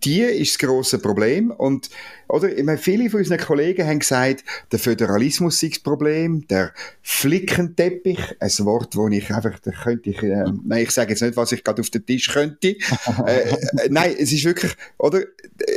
die 0.04 0.22
ist 0.22 0.54
das 0.54 0.68
grosse 0.68 1.00
Problem. 1.00 1.52
Und, 1.52 1.90
oder, 2.28 2.56
ich 2.56 2.64
meine, 2.64 2.78
viele 2.78 3.10
von 3.10 3.20
unseren 3.20 3.40
Kollegen 3.40 3.86
haben 3.86 4.00
gesagt, 4.00 4.44
der 4.72 4.80
Föderalismus 4.80 5.62
ist 5.62 5.76
das 5.76 5.84
Problem, 5.84 6.48
der 6.48 6.74
Flickenteppich, 7.02 8.20
ein 8.40 8.66
Wort, 8.66 8.96
wo 8.96 9.08
ich 9.10 9.34
einfach, 9.34 9.60
da 9.60 9.72
könnte 9.72 10.10
ich, 10.10 10.24
äh, 10.24 10.46
nein, 10.64 10.84
ich 10.84 10.92
sage 10.92 11.12
jetzt 11.12 11.22
nicht, 11.22 11.38
was 11.38 11.52
ich 11.52 11.64
gerade 11.64 11.82
auf 11.82 11.90
den 11.90 12.06
Tisch 12.06 12.30
könnte. 12.30 12.70
äh, 13.26 13.50
äh, 13.50 13.58
nein, 13.90 14.16
es 14.18 14.32
ist 14.32 14.46
wirklich, 14.46 14.74
oder, 14.98 15.22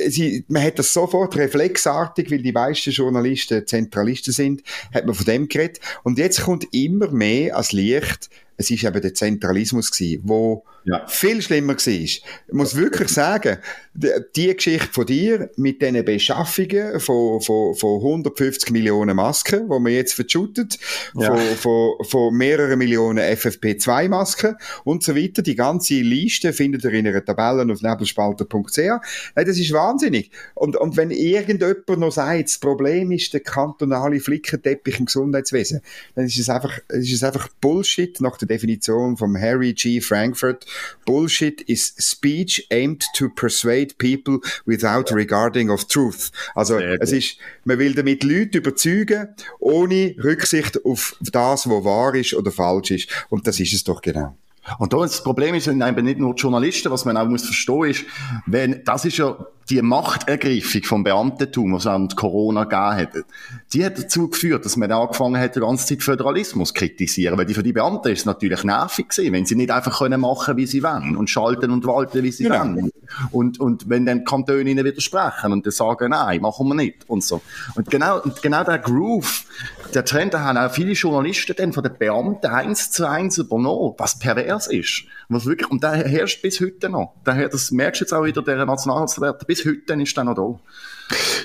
sie, 0.09 0.45
man 0.49 0.63
hat 0.63 0.79
das 0.79 0.93
sofort 0.93 1.37
reflexartig, 1.37 2.31
weil 2.31 2.43
die 2.43 2.53
meisten 2.53 2.91
Journalisten 2.91 3.67
Zentralisten 3.67 4.33
sind, 4.33 4.63
hat 4.93 5.07
man 5.07 5.15
von 5.15 5.27
dem 5.27 5.49
geredet. 5.49 5.81
Und 6.03 6.19
jetzt 6.19 6.43
kommt 6.43 6.67
immer 6.73 7.11
mehr 7.11 7.57
als 7.57 7.73
Licht, 7.73 8.31
es 8.57 8.71
ist 8.71 8.85
eben 8.85 9.01
der 9.01 9.15
Zentralismus 9.15 9.91
gewesen, 9.91 10.23
wo 10.25 10.65
ja. 10.85 11.07
viel 11.07 11.41
schlimmer 11.43 11.75
war. 11.75 11.93
Ich 11.93 12.23
muss 12.53 12.77
wirklich 12.77 13.09
sagen, 13.09 13.59
die, 13.95 14.11
die 14.37 14.55
Geschichte 14.55 14.89
von 14.93 15.07
dir 15.07 15.51
mit 15.57 15.81
diesen 15.81 16.05
Beschaffungen 16.05 17.01
von, 17.01 17.41
von, 17.41 17.75
von 17.75 18.01
150 18.01 18.71
Millionen 18.71 19.17
Masken, 19.17 19.69
wo 19.69 19.79
man 19.79 19.93
jetzt 19.93 20.15
verschüttet, 20.15 20.79
ja. 21.15 21.35
von, 21.35 21.57
von, 21.57 22.05
von 22.05 22.35
mehreren 22.35 22.79
Millionen 22.79 23.19
FFP2-Masken 23.19 24.57
und 24.85 25.03
so 25.03 25.17
weiter, 25.17 25.43
die 25.43 25.55
ganze 25.55 25.95
Liste 25.95 26.53
findet 26.53 26.85
ihr 26.85 26.93
in 26.93 27.07
einer 27.07 27.25
Tabelle 27.25 27.73
auf 27.73 27.83
nebelspalter.ch. 27.83 28.79
Nein, 28.79 29.47
das 29.47 29.59
ist 29.59 29.73
wahnsinnig. 29.73 30.31
Und, 30.55 30.77
und 30.77 30.97
wenn 30.97 31.11
irgendjemand 31.11 31.89
noch 31.99 32.13
sagt, 32.13 32.45
das 32.45 32.59
Problem 32.59 33.11
ist 33.13 33.33
der 33.33 33.41
kantonale 33.41 34.21
Flickenteppich 34.21 34.99
im 34.99 35.07
Gesundheitswesen, 35.07 35.81
dann 36.15 36.27
ist 36.27 36.39
es 36.39 36.49
einfach, 36.49 36.79
ist 36.89 37.13
es 37.13 37.23
einfach 37.23 37.49
Bullshit 37.61 38.21
nach 38.21 38.37
der 38.37 38.44
Definition 38.47 39.17
von 39.17 39.37
Harry 39.39 39.73
G. 39.73 40.01
Frankfurt. 40.01 40.67
Bullshit 41.05 41.61
is 41.63 41.95
speech 41.99 42.67
aimed 42.71 43.05
to 43.15 43.29
persuade 43.29 43.97
people 43.99 44.39
without 44.67 45.13
regarding 45.13 45.71
of 45.71 45.87
truth. 45.87 46.31
Also, 46.55 46.79
es 46.79 47.13
ist, 47.13 47.39
man 47.65 47.79
will 47.79 47.95
damit 47.95 48.25
Leute 48.25 48.59
überzeugen, 48.59 49.29
ohne 49.59 50.15
Rücksicht 50.23 50.85
auf 50.85 51.17
das, 51.21 51.69
was 51.69 51.85
wahr 51.85 52.15
ist 52.15 52.35
oder 52.35 52.51
falsch 52.51 52.91
ist. 52.91 53.09
Und 53.29 53.47
das 53.47 53.61
ist 53.61 53.73
es 53.73 53.85
doch 53.85 54.01
genau. 54.01 54.37
Und 54.79 54.93
da 54.93 54.99
das 54.99 55.23
Problem 55.23 55.55
ist 55.55 55.67
eben 55.67 56.05
nicht 56.05 56.19
nur 56.19 56.35
die 56.35 56.41
Journalisten, 56.41 56.91
was 56.91 57.05
man 57.05 57.17
auch 57.17 57.27
muss 57.27 57.45
verstehen 57.45 57.85
ist, 57.85 58.05
wenn, 58.47 58.83
das 58.85 59.05
ist 59.05 59.19
ja 59.19 59.37
die 59.71 59.81
Machtergreifung 59.81 60.83
vom 60.83 61.05
Beamtentum, 61.05 61.73
was 61.73 61.87
während 61.87 62.17
Corona 62.17 62.65
gegeben 62.65 62.97
hat, 62.97 63.25
die 63.73 63.85
hat 63.85 63.99
dazu 63.99 64.29
geführt, 64.29 64.65
dass 64.65 64.77
man 64.77 64.93
angefangen 64.93 65.41
hat, 65.41 65.57
die 65.57 65.61
ganze 65.61 65.87
Zeit 65.87 66.03
Föderalismus 66.03 66.69
zu 66.69 66.75
kritisieren. 66.75 67.39
Weil 67.39 67.47
die, 67.47 67.55
für 67.55 67.63
die 67.63 67.73
Beamten 67.73 68.09
ist 68.09 68.21
es 68.21 68.25
natürlich 68.27 68.63
nervig 68.65 69.09
gewesen, 69.09 69.33
wenn 69.33 69.47
sie 69.47 69.55
nicht 69.55 69.71
einfach 69.71 69.99
können 69.99 70.21
machen, 70.21 70.57
wie 70.57 70.67
sie 70.67 70.83
wollen 70.83 71.17
und 71.17 71.31
schalten 71.31 71.71
und 71.71 71.87
walten, 71.87 72.23
wie 72.23 72.33
sie 72.33 72.45
genau. 72.45 72.61
wollen. 72.61 72.91
Und, 73.31 73.59
und 73.59 73.89
wenn 73.89 74.05
dann 74.05 74.25
Kantone 74.25 74.69
ihnen 74.69 74.85
widersprechen 74.85 75.53
und 75.53 75.65
dann 75.65 75.73
sagen, 75.73 76.11
nein, 76.11 76.43
machen 76.43 76.69
wir 76.69 76.75
nicht 76.75 77.09
und 77.09 77.25
so. 77.25 77.41
Und 77.75 77.91
genau, 77.91 78.21
und 78.21 78.43
genau 78.43 78.65
der 78.65 78.79
Groove, 78.79 79.45
der 79.93 80.05
Trend, 80.05 80.35
haben 80.35 80.59
auch 80.59 80.73
viele 80.73 80.93
Journalisten 80.93 81.55
dann 81.57 81.73
von 81.73 81.83
den 81.83 81.97
Beamten 81.99 82.47
eins 82.47 82.91
zu 82.91 83.09
eins 83.09 83.39
übernommen, 83.39 83.95
was 83.99 84.19
pervers 84.19 84.67
ist. 84.69 85.05
Was 85.29 85.47
wirklich, 85.47 85.71
und 85.71 85.83
der 85.83 85.93
herrscht 85.93 86.43
bis 86.43 86.61
heute 86.61 86.89
noch. 86.89 87.15
Daher, 87.25 87.49
das 87.49 87.71
merkst 87.71 88.01
du 88.01 88.05
jetzt 88.05 88.13
auch 88.13 88.25
wieder, 88.25 88.43
der 88.43 88.65
Nationalratswert, 88.65 89.47
bis 89.47 89.65
heute 89.65 89.95
ist 90.03 90.17
der 90.17 90.25
noch 90.25 90.35
da. 90.35 90.61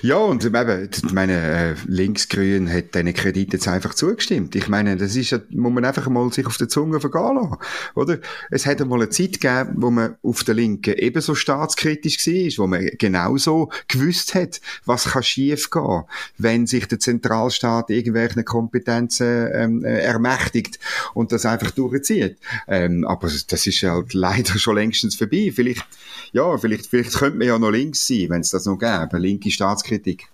Ja, 0.01 0.15
und 0.15 0.45
eben, 0.45 0.89
meine, 1.11 1.33
äh, 1.33 1.75
Linksgrün 1.85 2.71
hat 2.71 2.95
diesen 2.95 3.13
Kredit 3.13 3.51
jetzt 3.51 3.67
einfach 3.67 3.93
zugestimmt. 3.93 4.55
Ich 4.55 4.69
meine, 4.69 4.95
das 4.95 5.15
ist 5.17 5.31
ja, 5.31 5.39
muss 5.49 5.73
man 5.73 5.83
einfach 5.83 6.07
mal 6.07 6.31
sich 6.31 6.45
auf 6.45 6.55
der 6.55 6.69
Zunge 6.69 7.01
vergehen 7.01 7.35
lassen, 7.35 7.57
oder? 7.95 8.19
Es 8.49 8.65
hat 8.65 8.81
einmal 8.81 9.01
eine 9.01 9.09
Zeit 9.09 9.41
gegeben, 9.41 9.73
wo 9.75 9.91
man 9.91 10.15
auf 10.23 10.45
der 10.45 10.55
Linken 10.55 10.93
ebenso 10.93 11.35
staatskritisch 11.35 12.25
war, 12.27 12.63
wo 12.63 12.67
man 12.67 12.89
genauso 12.97 13.71
gewusst 13.89 14.35
hat, 14.35 14.61
was 14.85 15.05
kann 15.05 15.23
schief 15.23 15.69
gehen, 15.69 16.03
wenn 16.37 16.65
sich 16.65 16.87
der 16.87 16.99
Zentralstaat 16.99 17.89
irgendwelche 17.89 18.43
Kompetenzen 18.43 19.49
ähm, 19.53 19.83
äh, 19.83 19.99
ermächtigt 19.99 20.79
und 21.13 21.33
das 21.33 21.45
einfach 21.45 21.71
durchzieht. 21.71 22.37
Ähm, 22.69 23.05
aber 23.05 23.27
das 23.27 23.67
ist 23.67 23.83
halt 23.83 24.13
leider 24.13 24.57
schon 24.57 24.75
längstens 24.75 25.15
vorbei. 25.15 25.51
Vielleicht, 25.53 25.85
ja, 26.31 26.57
vielleicht, 26.57 26.85
vielleicht 26.85 27.15
könnte 27.15 27.37
man 27.37 27.47
ja 27.47 27.59
noch 27.59 27.71
links 27.71 28.07
sein, 28.07 28.27
wenn 28.29 28.41
es 28.41 28.51
das 28.51 28.65
noch 28.65 28.77
gäbe. 28.77 29.17
Linke 29.17 29.48
Staatskritik. 29.51 30.27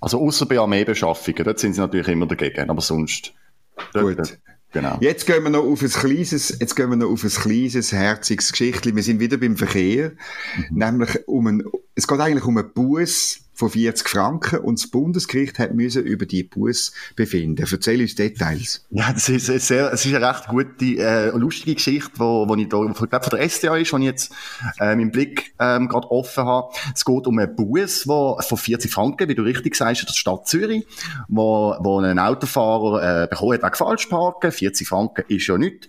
Also 0.00 0.20
außer 0.20 0.46
bei 0.46 0.58
Armeebeschaffungen, 0.58 1.44
dort 1.44 1.58
sind 1.58 1.74
sie 1.74 1.80
natürlich 1.80 2.08
immer 2.08 2.26
dagegen, 2.26 2.70
aber 2.70 2.80
sonst. 2.80 3.34
Dort, 3.92 4.16
Gut. 4.16 4.38
Genau. 4.72 4.98
Jetzt 5.00 5.26
gehen 5.26 5.42
wir 5.44 5.50
noch 5.50 5.64
auf 5.64 5.80
ein 5.80 5.88
kleines, 5.88 6.58
jetzt 6.60 6.76
gehen 6.76 6.90
wir 6.90 6.96
noch 6.96 7.10
auf 7.10 7.24
ein 7.24 7.30
kleines, 7.30 7.92
herziges 7.92 8.52
Geschichtchen. 8.52 8.94
Wir 8.94 9.02
sind 9.02 9.18
wieder 9.18 9.38
beim 9.38 9.56
Verkehr. 9.56 10.12
Mhm. 10.70 10.78
Nämlich 10.78 11.26
um 11.26 11.46
ein, 11.46 11.62
es 11.94 12.06
geht 12.06 12.20
eigentlich 12.20 12.44
um 12.44 12.58
einen 12.58 12.72
Bus 12.72 13.40
von 13.58 13.70
40 13.70 14.08
Franken 14.08 14.60
und 14.60 14.78
das 14.78 14.88
Bundesgericht 14.88 15.58
hat 15.58 15.74
müssen 15.74 16.04
über 16.04 16.26
die 16.26 16.44
Bus 16.44 16.92
befinden. 17.16 17.66
Erzähl 17.68 18.00
uns 18.00 18.14
Details. 18.14 18.86
Ja, 18.90 19.12
das 19.12 19.28
ist, 19.28 19.46
sehr, 19.46 19.92
es 19.92 20.06
ist 20.06 20.14
eine 20.14 20.24
recht 20.24 20.46
gute, 20.46 20.84
äh, 20.84 21.30
lustige 21.30 21.74
Geschichte, 21.74 22.12
wo, 22.14 22.48
wo 22.48 22.54
ich 22.54 22.68
da, 22.68 22.80
ich 22.84 22.94
glaube, 22.94 23.24
von 23.24 23.38
der 23.38 23.50
SDA 23.50 23.76
ist, 23.76 23.92
die 23.92 23.96
ich 23.96 24.02
jetzt, 24.04 24.32
äh, 24.78 24.94
meinen 24.94 25.10
Blick, 25.10 25.54
ähm, 25.58 25.88
gerade 25.88 26.08
offen 26.08 26.44
habe. 26.44 26.72
Es 26.94 27.04
geht 27.04 27.26
um 27.26 27.36
einen 27.36 27.56
Bus, 27.56 28.06
wo, 28.06 28.38
von 28.40 28.58
40 28.58 28.92
Franken, 28.92 29.28
wie 29.28 29.34
du 29.34 29.42
richtig 29.42 29.74
sagst, 29.74 30.02
in 30.02 30.06
der 30.06 30.14
Stadt 30.14 30.46
Zürich, 30.46 30.86
wo, 31.26 31.74
wo 31.80 31.98
ein 31.98 32.20
Autofahrer, 32.20 33.24
äh, 33.24 33.26
bekommen 33.26 33.54
hat, 33.54 33.64
wegen 33.64 33.74
falsch 33.74 34.06
parken. 34.06 34.52
40 34.52 34.86
Franken 34.86 35.24
ist 35.26 35.48
ja 35.48 35.58
nichts. 35.58 35.88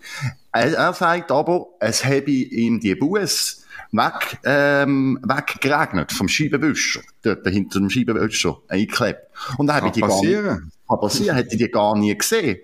Er, 0.51 0.73
er 0.73 0.93
sagt 0.93 1.31
aber, 1.31 1.67
es 1.79 2.03
habe 2.03 2.31
ihm 2.31 2.79
die 2.79 2.95
Bus 2.95 3.63
weg, 3.91 4.39
ähm, 4.43 5.19
weggeregnet 5.23 6.11
vom 6.11 6.27
Scheibenwischer, 6.27 7.01
dort 7.21 7.47
hinter 7.47 7.79
dem 7.79 7.89
Scheibenwischer 7.89 8.57
eingeklebt. 8.67 9.19
Und 9.57 9.67
dann 9.67 9.77
habe 9.77 9.87
ich 9.87 9.93
die 9.93 10.01
passieren. 10.01 10.45
gar 10.45 10.59
nicht, 10.59 10.87
kann 10.87 10.99
passieren, 10.99 11.35
hätte 11.35 11.55
ich 11.55 11.57
die 11.57 11.71
gar 11.71 11.97
nie 11.97 12.17
gesehen. 12.17 12.59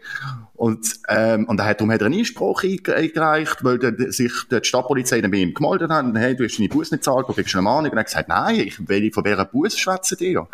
Und, 0.53 0.99
ähm, 1.09 1.45
und 1.47 1.57
darum 1.57 1.91
hat 1.91 2.01
er 2.01 2.05
einen 2.07 2.19
Einspruch 2.19 2.63
eingereicht, 2.63 3.63
weil 3.63 3.77
der, 3.77 4.11
sich 4.11 4.31
die 4.49 4.59
Stadtpolizei 4.63 5.19
dann 5.19 5.31
bei 5.31 5.37
ihm 5.37 5.53
gemeldet 5.53 5.91
hat, 5.91 6.05
hey, 6.15 6.35
du 6.35 6.45
hast 6.45 6.57
deine 6.57 6.69
Bus 6.69 6.91
nicht 6.91 7.03
gezahlt, 7.03 7.27
du 7.27 7.33
kriegst 7.33 7.53
eine 7.55 7.61
Mahnung. 7.61 7.91
Und 7.91 7.97
er 7.97 7.99
hat 7.99 8.07
gesagt, 8.07 8.29
nein, 8.29 8.55
ich 8.61 8.87
will 8.87 9.11
von 9.11 9.25
welcher 9.25 9.45
Bus 9.45 9.77
schwätzen 9.77 10.17
dir. 10.17 10.47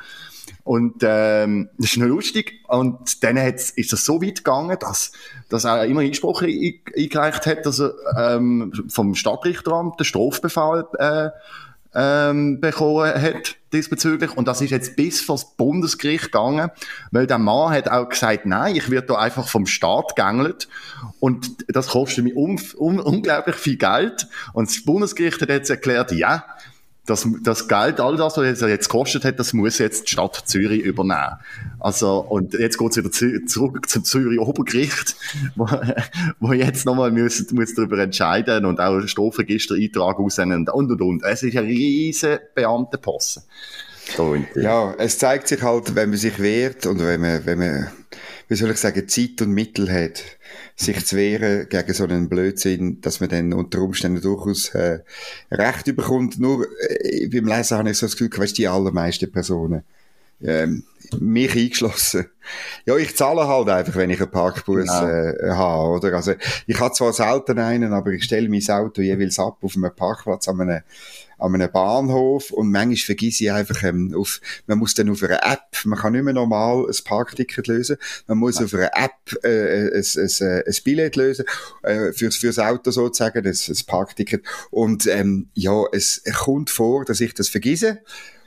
Und 0.64 1.02
ähm, 1.02 1.70
das 1.78 1.92
ist 1.92 1.98
noch 1.98 2.08
lustig. 2.08 2.60
Und 2.68 3.24
dann 3.24 3.38
ist 3.38 3.92
das 3.92 4.06
so 4.06 4.22
weit 4.22 4.38
gegangen, 4.38 4.78
dass, 4.80 5.12
dass 5.50 5.66
er 5.66 5.86
immer 5.86 6.02
Einspruch 6.02 6.44
eingereicht 6.44 7.46
hat, 7.46 7.66
dass 7.66 7.80
er 7.80 7.94
ähm, 8.18 8.72
vom 8.88 9.16
Stadtrichteramt 9.16 10.00
den 10.00 10.06
Strafbefehl 10.06 10.86
äh, 11.00 11.30
ähm, 11.94 12.62
bekommen 12.62 13.14
hat 13.14 13.56
diesbezüglich. 13.74 14.36
Und 14.36 14.48
das 14.48 14.62
ist 14.62 14.70
jetzt 14.70 14.96
bis 14.96 15.22
vor 15.22 15.36
das 15.36 15.56
Bundesgericht 15.56 16.26
gegangen, 16.26 16.72
weil 17.12 17.28
der 17.28 17.38
Mann 17.38 17.74
hat 17.74 17.90
auch 17.90 18.10
gesagt, 18.10 18.46
nein, 18.46 18.76
ich 18.76 18.90
werde 18.90 19.08
da 19.08 19.16
einfach 19.16 19.48
vom 19.48 19.66
Staat 19.66 20.16
gegängelt 20.16 20.68
und 21.20 21.66
das 21.68 21.90
kostet 21.90 22.24
mir 22.24 22.36
un, 22.36 22.60
un, 22.78 23.00
unglaublich 23.00 23.56
viel 23.56 23.78
Geld. 23.78 24.28
Und 24.54 24.70
das 24.70 24.84
Bundesgericht 24.84 25.42
hat 25.42 25.50
jetzt 25.50 25.70
erklärt, 25.70 26.12
ja, 26.12 26.46
das, 27.06 27.28
das 27.42 27.68
Geld, 27.68 28.00
all 28.00 28.16
das, 28.16 28.38
was 28.38 28.46
es 28.46 28.62
jetzt 28.62 28.90
gekostet 28.90 29.26
hat, 29.26 29.40
das 29.40 29.54
muss 29.54 29.80
jetzt 29.80 30.08
die 30.08 30.12
Stadt 30.12 30.44
Zürich 30.46 30.82
übernehmen. 30.82 31.40
Also, 31.80 32.20
und 32.20 32.54
jetzt 32.54 32.78
geht's 32.78 32.98
wieder 32.98 33.12
zu, 33.12 33.44
zurück 33.46 33.90
zum 33.90 34.04
Zürich 34.04 34.40
Obergericht, 34.40 35.16
wo, 35.56 35.68
wo 36.40 36.54
jetzt 36.54 36.86
nochmal 36.86 37.12
muss, 37.12 37.52
muss 37.52 37.74
darüber 37.74 37.98
entscheiden 37.98 38.66
und 38.66 38.80
auch 38.80 39.02
Strafregister-Eintrag 39.02 40.20
aussenden 40.20 40.70
und, 40.70 40.92
und, 40.92 41.02
und. 41.02 41.24
Es 41.24 41.42
ist 41.42 41.58
ein 41.58 41.66
riesen 41.66 42.38
Beamtenposten. 42.54 43.44
Ja, 44.56 44.96
es 44.98 45.18
zeigt 45.18 45.48
sich 45.48 45.62
halt, 45.62 45.96
wenn 45.96 46.10
man 46.10 46.18
sich 46.18 46.40
wehrt 46.40 46.86
und 46.86 47.00
wenn 47.00 47.22
man, 47.22 47.46
wenn 47.46 47.60
man, 47.60 47.92
wie 48.48 48.56
soll 48.56 48.72
ich 48.72 48.78
sagen, 48.78 49.08
Zeit 49.08 49.42
und 49.42 49.52
Mittel 49.52 49.92
hat, 49.92 50.24
sich 50.76 51.06
zu 51.06 51.16
wehren 51.16 51.68
gegen 51.70 51.94
so 51.94 52.04
einen 52.04 52.30
Blödsinn, 52.30 53.02
dass 53.02 53.20
man 53.20 53.30
dann 53.30 53.54
unter 53.54 53.82
Umständen 53.82 54.22
durchaus 54.22 54.70
äh, 54.70 55.00
Recht 55.52 55.88
überkommt. 55.88 56.40
Nur 56.40 56.66
äh, 56.90 57.28
beim 57.28 57.46
Lesen 57.48 57.78
habe 57.78 57.92
ich 57.92 57.98
so 57.98 58.08
das 58.08 58.18
Gefühl, 58.18 58.36
weißt, 58.36 58.58
die 58.58 58.68
allermeisten 58.68 59.32
Personen, 59.32 59.84
ähm, 60.44 60.84
mich 61.20 61.56
eingeschlossen. 61.56 62.26
Ja, 62.86 62.98
ich 62.98 63.16
zahle 63.16 63.48
halt 63.48 63.70
einfach, 63.70 63.96
wenn 63.96 64.10
ich 64.10 64.22
einen 64.22 64.32
Parkbus 64.32 64.88
genau. 64.88 65.08
äh, 65.08 65.52
habe, 65.52 65.90
oder? 65.90 66.14
Also, 66.16 66.34
ich 66.66 66.80
habe 66.80 66.94
zwar 66.94 67.14
selten 67.14 67.60
einen, 67.60 67.94
aber 67.94 68.12
ich 68.12 68.24
stelle 68.24 68.50
mein 68.50 68.68
Auto 68.70 69.02
jeweils 69.02 69.38
ab 69.40 69.58
auf 69.62 69.76
einem 69.76 69.94
Parkplatz 69.96 70.48
an 70.48 70.62
einem 70.62 70.82
an 71.42 71.56
einem 71.56 71.72
Bahnhof 71.72 72.52
und 72.52 72.72
manchmal 72.72 72.96
vergesse 72.98 73.44
ich 73.44 73.52
einfach, 73.52 73.84
ähm, 73.84 74.14
auf, 74.16 74.40
man 74.68 74.78
muss 74.78 74.94
dann 74.94 75.10
auf 75.10 75.24
einer 75.24 75.44
App, 75.44 75.86
man 75.86 76.00
kann 76.00 76.14
nicht 76.14 76.24
mehr 76.24 76.34
normal 76.34 76.86
ein 76.86 77.04
Parkticket 77.04 77.68
lösen, 77.68 77.98
man 78.28 78.38
muss 78.38 78.60
ja. 78.60 78.66
auf 78.66 78.74
einer 78.74 78.92
App 78.94 79.44
äh, 79.44 79.90
ein, 79.90 80.04
ein, 80.04 80.64
ein 80.66 80.74
Billett 80.84 81.16
lösen, 81.16 81.46
äh, 81.84 82.14
fürs, 82.14 82.38
fürs 82.38 82.60
Auto 82.60 82.92
sozusagen, 82.92 83.44
das, 83.44 83.66
das 83.66 83.84
Parkticket. 83.84 84.44
Und 84.70 85.08
ähm, 85.08 85.50
ja, 85.54 85.84
es 85.92 86.22
kommt 86.38 86.70
vor, 86.70 87.06
dass 87.06 87.22
ich 87.22 87.34
das 87.34 87.50
vergesse. 87.50 88.00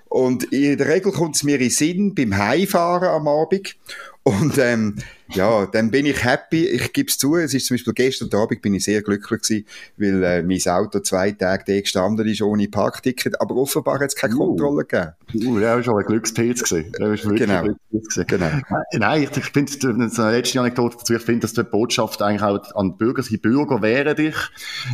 Und 0.09 0.45
in 0.53 0.79
der 0.79 0.87
Regel 0.87 1.11
kommt 1.11 1.35
es 1.35 1.43
mir 1.43 1.61
in 1.61 1.71
Sinn 1.71 2.15
beim 2.15 2.37
Heimfahren 2.37 3.09
am 3.09 3.27
Abend. 3.27 3.77
Und 4.27 4.57
ähm, 4.57 4.97
ja, 5.29 5.67
dann 5.67 5.91
bin 5.91 6.07
ich 6.07 6.25
happy. 6.25 6.67
Ich 6.67 6.95
gebe 6.95 7.09
es 7.09 7.19
zu, 7.19 7.37
es 7.37 7.53
ist 7.53 7.67
zum 7.67 7.75
Beispiel 7.75 7.93
gestern 7.93 8.33
Abend 8.33 8.63
bin 8.63 8.73
ich 8.73 8.85
sehr 8.85 9.03
glücklich 9.03 9.43
gewesen, 9.43 9.67
weil 9.99 10.25
äh, 10.25 10.43
mein 10.43 10.61
Auto 10.67 11.01
zwei 11.01 11.33
Tage 11.33 11.65
da 11.67 11.79
gestanden 11.79 12.27
ist 12.27 12.41
ohne 12.41 12.67
Parkticket, 12.69 13.39
aber 13.39 13.55
offenbar 13.57 14.01
hat 14.01 14.09
es 14.09 14.17
keine 14.17 14.35
uh. 14.37 14.39
Kontrolle 14.39 14.87
gegeben. 14.87 15.13
Uh, 15.35 15.59
der 15.59 15.77
war 15.77 15.83
schon 15.83 15.99
ein 15.99 16.07
Glückspilz 16.07 16.63
gewesen. 16.63 16.93
Genau. 16.93 17.63
ein 17.63 17.77
Glückspilz 17.91 18.27
genau. 18.27 18.51
Nein, 18.95 19.25
ich, 19.25 19.37
ich 19.37 19.45
finde, 19.45 19.89
eine 19.89 20.31
letzte 20.31 20.61
Anekdote 20.61 20.97
dazu, 20.97 21.15
ich 21.15 21.23
finde, 21.23 21.41
dass 21.41 21.53
die 21.53 21.63
Botschaft 21.63 22.23
eigentlich 22.23 22.43
auch 22.43 22.75
an 22.77 22.93
die 22.93 22.97
Bürger, 22.97 23.23
die 23.23 23.37
Bürger 23.37 23.83
wehren 23.83 24.17
dich. 24.17 24.37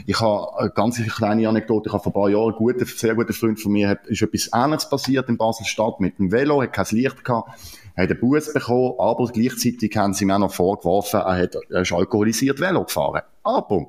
Ich 0.07 0.21
habe 0.21 0.59
eine 0.59 0.71
ganz 0.71 1.01
kleine 1.01 1.49
Anekdote, 1.49 1.89
ich 1.89 1.93
habe 1.93 2.03
vor 2.03 2.11
ein 2.11 2.15
paar 2.15 2.31
Jahren, 2.31 2.53
ein 2.53 2.59
guter, 2.59 2.85
sehr 2.85 3.15
guter 3.15 3.33
Freund 3.33 3.61
von 3.61 3.71
mir, 3.71 3.91
hat, 3.91 4.09
ist 4.09 4.23
etwas 4.23 4.51
Ähnliches 4.53 4.91
passiert 4.91 5.29
in 5.29 5.37
Basel-Stadt 5.37 6.01
mit 6.01 6.19
dem 6.19 6.33
Velo, 6.33 6.63
hat 6.63 6.73
kein 6.73 6.87
Licht 6.91 7.25
gehabt, 7.25 7.51
hat 8.03 8.11
einen 8.11 8.21
Bus 8.21 8.53
bekommen, 8.53 8.95
aber 8.99 9.27
gleichzeitig 9.27 9.97
haben 9.97 10.15
sie 10.15 10.25
ihm 10.25 10.31
auch 10.31 10.39
noch 10.39 10.53
vorgeworfen, 10.53 11.21
er 11.21 11.43
hat 11.43 11.57
er 11.71 11.83
ist 11.83 11.93
alkoholisiert 11.93 12.61
Velo 12.61 12.85
gefahren. 12.85 13.23
Aber 13.43 13.87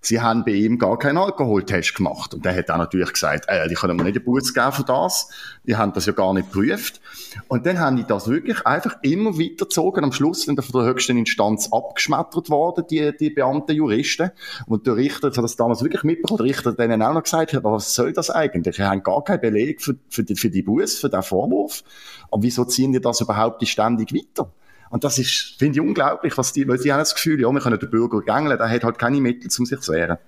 sie 0.00 0.20
haben 0.20 0.44
bei 0.44 0.52
ihm 0.52 0.78
gar 0.78 0.98
keinen 0.98 1.18
Alkoholtest 1.18 1.96
gemacht. 1.96 2.32
Und 2.32 2.44
der 2.44 2.54
hat 2.56 2.68
dann 2.68 2.78
natürlich 2.78 3.12
gesagt, 3.12 3.46
äh, 3.48 3.68
die 3.68 3.74
können 3.74 3.96
mir 3.96 4.04
nicht 4.04 4.16
einen 4.16 4.24
Bus 4.24 4.54
geben 4.54 4.70
für 4.70 4.84
das. 4.84 5.28
Die 5.64 5.76
haben 5.76 5.92
das 5.92 6.06
ja 6.06 6.12
gar 6.12 6.32
nicht 6.32 6.52
geprüft. 6.52 7.00
Und 7.48 7.66
dann 7.66 7.80
haben 7.80 7.96
die 7.96 8.04
das 8.04 8.28
wirklich 8.28 8.64
einfach 8.64 8.96
immer 9.02 9.36
weitergezogen. 9.36 10.04
Am 10.04 10.12
Schluss 10.12 10.42
sind 10.42 10.62
von 10.62 10.80
der 10.80 10.88
höchsten 10.88 11.18
Instanz 11.18 11.68
abgeschmettert 11.72 12.50
worden, 12.50 12.84
die, 12.88 13.12
die 13.18 13.30
Beamten, 13.30 13.72
Juristen. 13.72 14.30
Und 14.66 14.86
der 14.86 14.94
Richter 14.94 15.28
hat 15.28 15.38
das 15.38 15.56
damals 15.56 15.82
wirklich 15.82 16.04
mitbekommen. 16.04 16.38
Der 16.38 16.46
Richter 16.46 16.70
hat 16.70 16.78
denen 16.78 17.02
auch 17.02 17.14
noch 17.14 17.24
gesagt, 17.24 17.58
was 17.64 17.94
soll 17.94 18.12
das 18.12 18.30
eigentlich? 18.30 18.78
Wir 18.78 18.88
haben 18.88 19.02
gar 19.02 19.24
keinen 19.24 19.40
Beleg 19.40 19.82
für, 19.82 19.96
für 20.08 20.22
die, 20.22 20.36
für 20.36 20.50
die 20.50 20.62
Bus, 20.62 20.98
für 20.98 21.10
den 21.10 21.22
Vorwurf. 21.22 21.82
Aber 22.30 22.42
wieso 22.44 22.64
ziehen 22.64 22.92
die 22.92 23.00
das 23.00 23.20
überhaupt 23.20 23.66
ständig 23.66 24.14
weiter? 24.14 24.52
Und 24.94 25.02
das 25.02 25.18
ist, 25.18 25.56
finde 25.58 25.80
ich, 25.80 25.84
unglaublich, 25.84 26.38
was 26.38 26.52
die, 26.52 26.68
weil 26.68 26.78
sie 26.78 26.92
haben 26.92 27.00
das 27.00 27.16
Gefühl, 27.16 27.40
ja, 27.40 27.50
wir 27.50 27.60
können 27.60 27.80
den 27.80 27.90
Bürger 27.90 28.20
gängeln, 28.20 28.56
der 28.56 28.70
hat 28.70 28.84
halt 28.84 28.96
keine 28.96 29.20
Mittel, 29.20 29.50
um 29.58 29.66
sich 29.66 29.80
zu 29.80 29.92
wehren. 29.92 30.18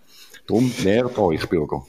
Darum 0.49 0.73
lehrt 0.83 1.17
euch, 1.19 1.49
Bürger. 1.49 1.87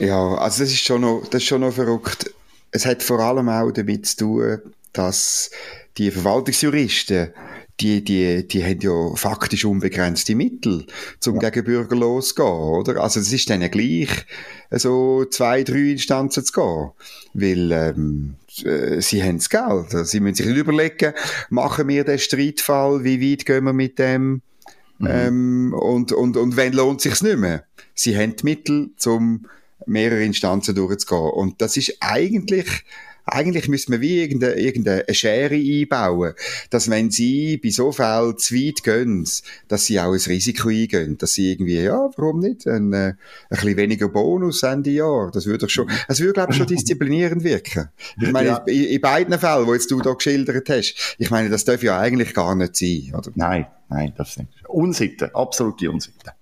Ja, 0.00 0.34
also 0.34 0.64
das 0.64 0.72
ist 0.72 0.82
schon 0.82 1.02
noch, 1.02 1.22
das 1.30 1.42
ist 1.42 1.46
schon 1.46 1.60
noch 1.60 1.72
verrückt. 1.72 2.34
Es 2.72 2.84
hat 2.84 3.04
vor 3.04 3.20
allem 3.20 3.48
auch 3.48 3.70
damit 3.70 4.06
zu 4.06 4.16
tun, 4.16 4.58
dass 4.92 5.52
die 5.98 6.10
Verwaltungsjuristen, 6.10 7.32
die, 7.80 8.02
die, 8.02 8.48
die 8.48 8.64
haben 8.64 8.80
ja 8.80 9.14
faktisch 9.16 9.64
unbegrenzte 9.64 10.34
Mittel, 10.34 10.86
zum 11.20 11.40
ja. 11.40 11.50
gegen 11.50 11.64
Bürger 11.64 11.96
loszugehen, 11.96 12.48
oder? 12.48 13.02
Also 13.02 13.20
es 13.20 13.32
ist 13.32 13.48
denen 13.48 13.70
gleich, 13.70 14.26
so 14.70 15.24
zwei, 15.26 15.62
drei 15.62 15.92
Instanzen 15.92 16.44
zu 16.44 16.52
gehen. 16.52 16.90
Weil, 17.34 17.72
ähm, 17.72 18.34
äh, 18.64 19.00
sie 19.02 19.22
haben 19.22 19.38
das 19.38 19.50
Geld. 19.50 19.94
Also, 19.94 20.04
sie 20.04 20.20
müssen 20.20 20.36
sich 20.36 20.46
nicht 20.46 20.56
überlegen, 20.56 21.12
machen 21.50 21.88
wir 21.88 22.04
den 22.04 22.18
Streitfall, 22.18 23.04
wie 23.04 23.20
weit 23.20 23.44
gehen 23.44 23.64
wir 23.64 23.72
mit 23.74 23.98
dem, 23.98 24.40
mhm. 24.98 25.06
ähm, 25.08 25.74
und, 25.74 26.12
und, 26.12 26.36
und 26.36 26.56
wenn 26.56 26.72
lohnt 26.72 27.02
sich's 27.02 27.22
nicht 27.22 27.38
mehr. 27.38 27.64
Sie 27.94 28.16
haben 28.16 28.36
die 28.36 28.44
Mittel, 28.44 28.90
um 29.04 29.46
mehrere 29.86 30.24
Instanzen 30.24 30.74
durchzugehen. 30.74 31.30
Und 31.30 31.60
das 31.60 31.76
ist 31.76 31.96
eigentlich 32.00 32.84
eigentlich 33.26 33.68
müsste 33.68 33.90
man 33.90 34.00
wie 34.00 34.22
irgendeine, 34.22 34.54
irgendeine 34.54 35.04
Schere 35.12 35.56
einbauen, 35.56 36.34
dass 36.70 36.88
wenn 36.88 37.10
sie 37.10 37.58
bei 37.58 37.70
so 37.70 37.90
Fällen 37.90 38.38
zu 38.38 38.54
weit 38.54 38.82
gehen, 38.84 39.26
dass 39.68 39.86
sie 39.86 40.00
auch 40.00 40.12
ein 40.12 40.20
Risiko 40.20 40.68
eingehen, 40.68 41.18
dass 41.18 41.34
sie 41.34 41.50
irgendwie, 41.50 41.82
ja, 41.82 42.08
warum 42.16 42.40
nicht, 42.40 42.66
ein, 42.66 42.92
äh, 42.92 42.96
ein 43.06 43.16
bisschen 43.50 43.76
weniger 43.76 44.08
Bonus 44.08 44.62
Ende 44.62 44.90
Jahr, 44.90 45.30
das 45.32 45.46
würde 45.46 45.66
doch 45.66 45.70
schon, 45.70 45.90
das 46.06 46.20
würde, 46.20 46.34
glaube 46.34 46.52
ich, 46.52 46.58
schon 46.58 46.66
disziplinierend 46.68 47.42
wirken. 47.42 47.88
Ich 48.20 48.30
meine, 48.30 48.48
ja. 48.48 48.56
in, 48.66 48.84
in, 48.84 49.00
beiden 49.00 49.38
Fällen, 49.38 49.66
wo 49.66 49.74
jetzt 49.74 49.90
du 49.90 50.00
da 50.00 50.12
geschildert 50.12 50.68
hast, 50.68 51.16
ich 51.18 51.30
meine, 51.30 51.50
das 51.50 51.64
darf 51.64 51.82
ja 51.82 51.98
eigentlich 51.98 52.32
gar 52.32 52.54
nicht 52.54 52.76
sein, 52.76 53.12
oder? 53.12 53.32
Nein, 53.34 53.66
nein, 53.88 54.12
das 54.16 54.36
nicht. 54.36 54.50
Unsitte, 54.68 55.34
absolute 55.34 55.90
Unsitte. 55.90 56.32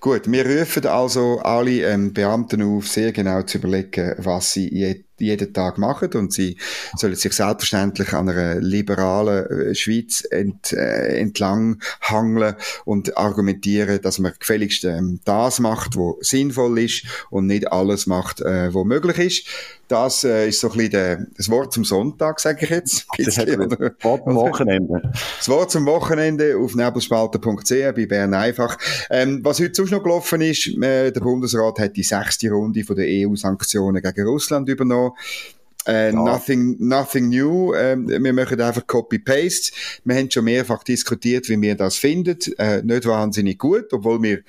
Gut, 0.00 0.30
wir 0.30 0.46
rufen 0.46 0.86
also 0.86 1.38
alle 1.40 1.82
ähm, 1.82 2.12
Beamten 2.12 2.62
auf, 2.62 2.88
sehr 2.88 3.12
genau 3.12 3.42
zu 3.42 3.58
überlegen, 3.58 4.14
was 4.18 4.52
sie 4.52 4.72
je, 4.72 5.04
jeden 5.18 5.52
Tag 5.52 5.78
machen 5.78 6.12
und 6.14 6.32
sie 6.32 6.56
sollen 6.96 7.14
sich 7.14 7.32
selbstverständlich 7.32 8.12
an 8.12 8.28
einer 8.28 8.60
liberalen 8.60 9.70
äh, 9.70 9.74
Schweiz 9.74 10.26
ent, 10.30 10.72
äh, 10.72 11.18
entlang 11.18 11.80
hangeln 12.00 12.56
und 12.84 13.16
argumentieren, 13.16 14.00
dass 14.02 14.18
man 14.18 14.32
gefälligst 14.38 14.84
ähm, 14.84 15.20
das 15.24 15.60
macht, 15.60 15.96
was 15.96 16.16
sinnvoll 16.20 16.78
ist 16.80 17.04
und 17.30 17.46
nicht 17.46 17.70
alles 17.72 18.06
macht, 18.06 18.40
äh, 18.40 18.72
was 18.74 18.84
möglich 18.84 19.18
ist. 19.18 19.46
Das 19.88 20.24
äh, 20.24 20.48
ist 20.48 20.60
so 20.60 20.68
ein 20.68 20.76
bisschen 20.76 20.90
der, 20.90 21.26
das 21.36 21.48
Wort 21.48 21.72
zum 21.72 21.84
Sonntag, 21.84 22.40
sage 22.40 22.64
ich 22.64 22.70
jetzt. 22.70 23.06
Das 23.18 23.36
Wort 23.38 24.24
zum 24.24 24.34
Wochenende. 24.34 25.12
Das 25.38 25.48
Wort 25.48 25.70
zum 25.70 25.86
Wochenende 25.86 26.56
auf 26.56 26.74
nebelspalter.ch 26.74 27.94
bei 27.94 28.06
Bern 28.06 28.34
einfach. 28.34 28.76
Ähm, 29.10 29.40
was 29.44 29.60
heute 29.60 29.74
sonst 29.74 29.92
noch 29.92 30.02
gelaufen 30.02 30.40
ist, 30.40 30.66
äh, 30.82 31.12
der 31.12 31.20
Bundesrat 31.20 31.78
hat 31.78 31.96
die 31.96 32.02
sechste 32.02 32.50
Runde 32.50 32.82
von 32.82 32.96
der 32.96 33.06
EU-Sanktionen 33.06 34.02
gegen 34.02 34.26
Russland 34.26 34.68
übernommen. 34.68 35.05
Äh, 35.86 36.12
ja. 36.12 36.12
nothing, 36.12 36.76
nothing 36.80 37.28
new. 37.28 37.72
Ähm, 37.74 38.08
wir 38.08 38.32
machen 38.32 38.60
einfach 38.60 38.86
Copy-Paste. 38.86 39.72
Wir 40.04 40.16
haben 40.16 40.30
schon 40.30 40.44
mehrfach 40.44 40.82
diskutiert, 40.82 41.48
wie 41.48 41.60
wir 41.60 41.76
das 41.76 41.96
finden. 41.96 42.38
Äh, 42.58 42.82
nicht 42.82 43.06
wahnsinnig 43.06 43.58
gut, 43.58 43.92
obwohl 43.92 44.20
wir 44.22 44.38
äh, 44.38 44.42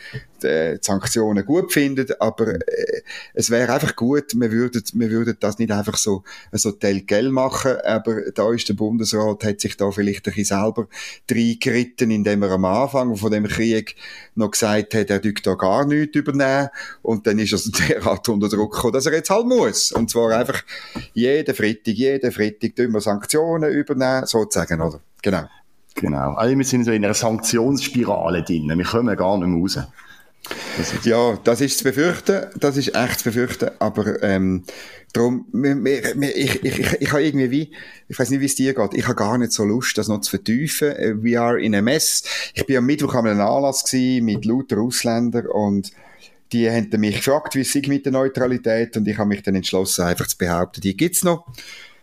die 0.43 0.77
Sanktionen 0.81 1.45
gut 1.45 1.71
finden, 1.71 2.07
aber 2.19 2.55
äh, 2.55 3.01
es 3.33 3.49
wäre 3.49 3.73
einfach 3.73 3.95
gut, 3.95 4.33
wir 4.35 4.51
würden, 4.51 4.83
wir 4.93 5.09
würden 5.09 5.37
das 5.39 5.59
nicht 5.59 5.71
einfach 5.71 5.97
so, 5.97 6.23
so 6.51 6.71
Telgel 6.71 7.31
machen, 7.31 7.77
aber 7.83 8.31
da 8.31 8.51
ist 8.53 8.69
der 8.69 8.73
Bundesrat, 8.73 9.43
hat 9.43 9.61
sich 9.61 9.77
da 9.77 9.91
vielleicht 9.91 10.27
ein 10.27 10.33
bisschen 10.33 10.57
selber 10.57 10.87
reingeritten, 11.29 12.11
indem 12.11 12.43
er 12.43 12.51
am 12.51 12.65
Anfang 12.65 13.15
von 13.15 13.31
dem 13.31 13.47
Krieg 13.47 13.95
noch 14.35 14.51
gesagt 14.51 14.93
hat, 14.93 15.09
er 15.09 15.19
dürfte 15.19 15.49
da 15.49 15.55
gar 15.55 15.85
nichts 15.85 16.15
übernehmen 16.15 16.69
und 17.01 17.27
dann 17.27 17.39
ist 17.39 17.53
er 17.53 17.87
derart 17.87 18.27
unter 18.29 18.49
Druck 18.49 18.73
gekommen, 18.73 18.93
dass 18.93 19.05
er 19.05 19.13
jetzt 19.13 19.29
halt 19.29 19.45
muss. 19.45 19.91
Und 19.91 20.09
zwar 20.09 20.37
einfach 20.37 20.63
jeden 21.13 21.55
Freitag, 21.55 21.93
jeden 21.93 22.31
Freitag 22.31 22.75
tun 22.75 22.91
wir 22.91 23.01
Sanktionen 23.01 23.71
übernehmen, 23.71 24.25
sozusagen, 24.25 24.81
oder? 24.81 24.99
Genau. 25.21 25.47
Genau. 25.95 26.33
Also 26.33 26.55
wir 26.55 26.65
sind 26.65 26.83
so 26.83 26.91
in 26.91 27.03
einer 27.03 27.15
Sanktionsspirale 27.15 28.43
drin. 28.43 28.71
Wir 28.75 28.85
kommen 28.85 29.15
gar 29.15 29.37
nicht 29.37 29.47
mehr 29.47 29.59
raus. 29.59 29.79
Ja, 31.03 31.37
das 31.43 31.61
ist 31.61 31.79
zu 31.79 31.83
befürchten, 31.83 32.45
das 32.59 32.77
ist 32.77 32.95
echt 32.95 33.19
zu 33.19 33.25
befürchten, 33.25 33.71
aber 33.79 34.21
ähm, 34.21 34.63
darum, 35.11 35.45
ich, 35.85 36.05
ich, 36.15 36.63
ich, 36.63 36.93
ich 37.01 37.11
habe 37.11 37.23
irgendwie 37.23 37.51
wie, 37.51 37.71
ich 38.07 38.19
weiß 38.19 38.29
nicht, 38.29 38.41
wie 38.41 38.45
es 38.45 38.55
dir 38.55 38.73
geht, 38.73 38.93
ich 38.93 39.05
habe 39.05 39.15
gar 39.15 39.37
nicht 39.37 39.51
so 39.51 39.63
Lust, 39.63 39.97
das 39.97 40.07
noch 40.07 40.21
zu 40.21 40.29
vertiefen. 40.29 40.91
Äh, 40.91 41.23
we 41.23 41.39
are 41.39 41.59
in 41.59 41.75
a 41.75 41.81
mess. 41.81 42.23
Ich 42.53 42.65
bin 42.65 42.77
am 42.77 42.85
Mittwoch 42.85 43.15
an 43.15 43.27
einem 43.27 43.41
Anlass 43.41 43.83
gewesen 43.83 44.25
mit 44.25 44.45
lauter 44.45 44.77
Ausländern 44.77 45.47
und 45.47 45.91
die 46.51 46.69
haben 46.69 46.89
mich 46.99 47.17
gefragt, 47.17 47.55
wie 47.55 47.61
es 47.61 47.75
mit 47.75 48.05
der 48.05 48.13
Neutralität 48.13 48.95
und 48.95 49.07
ich 49.07 49.17
habe 49.17 49.29
mich 49.29 49.43
dann 49.43 49.55
entschlossen, 49.55 50.05
einfach 50.05 50.27
zu 50.27 50.37
behaupten, 50.37 50.81
die 50.81 50.95
gibt's 50.95 51.23
noch 51.23 51.45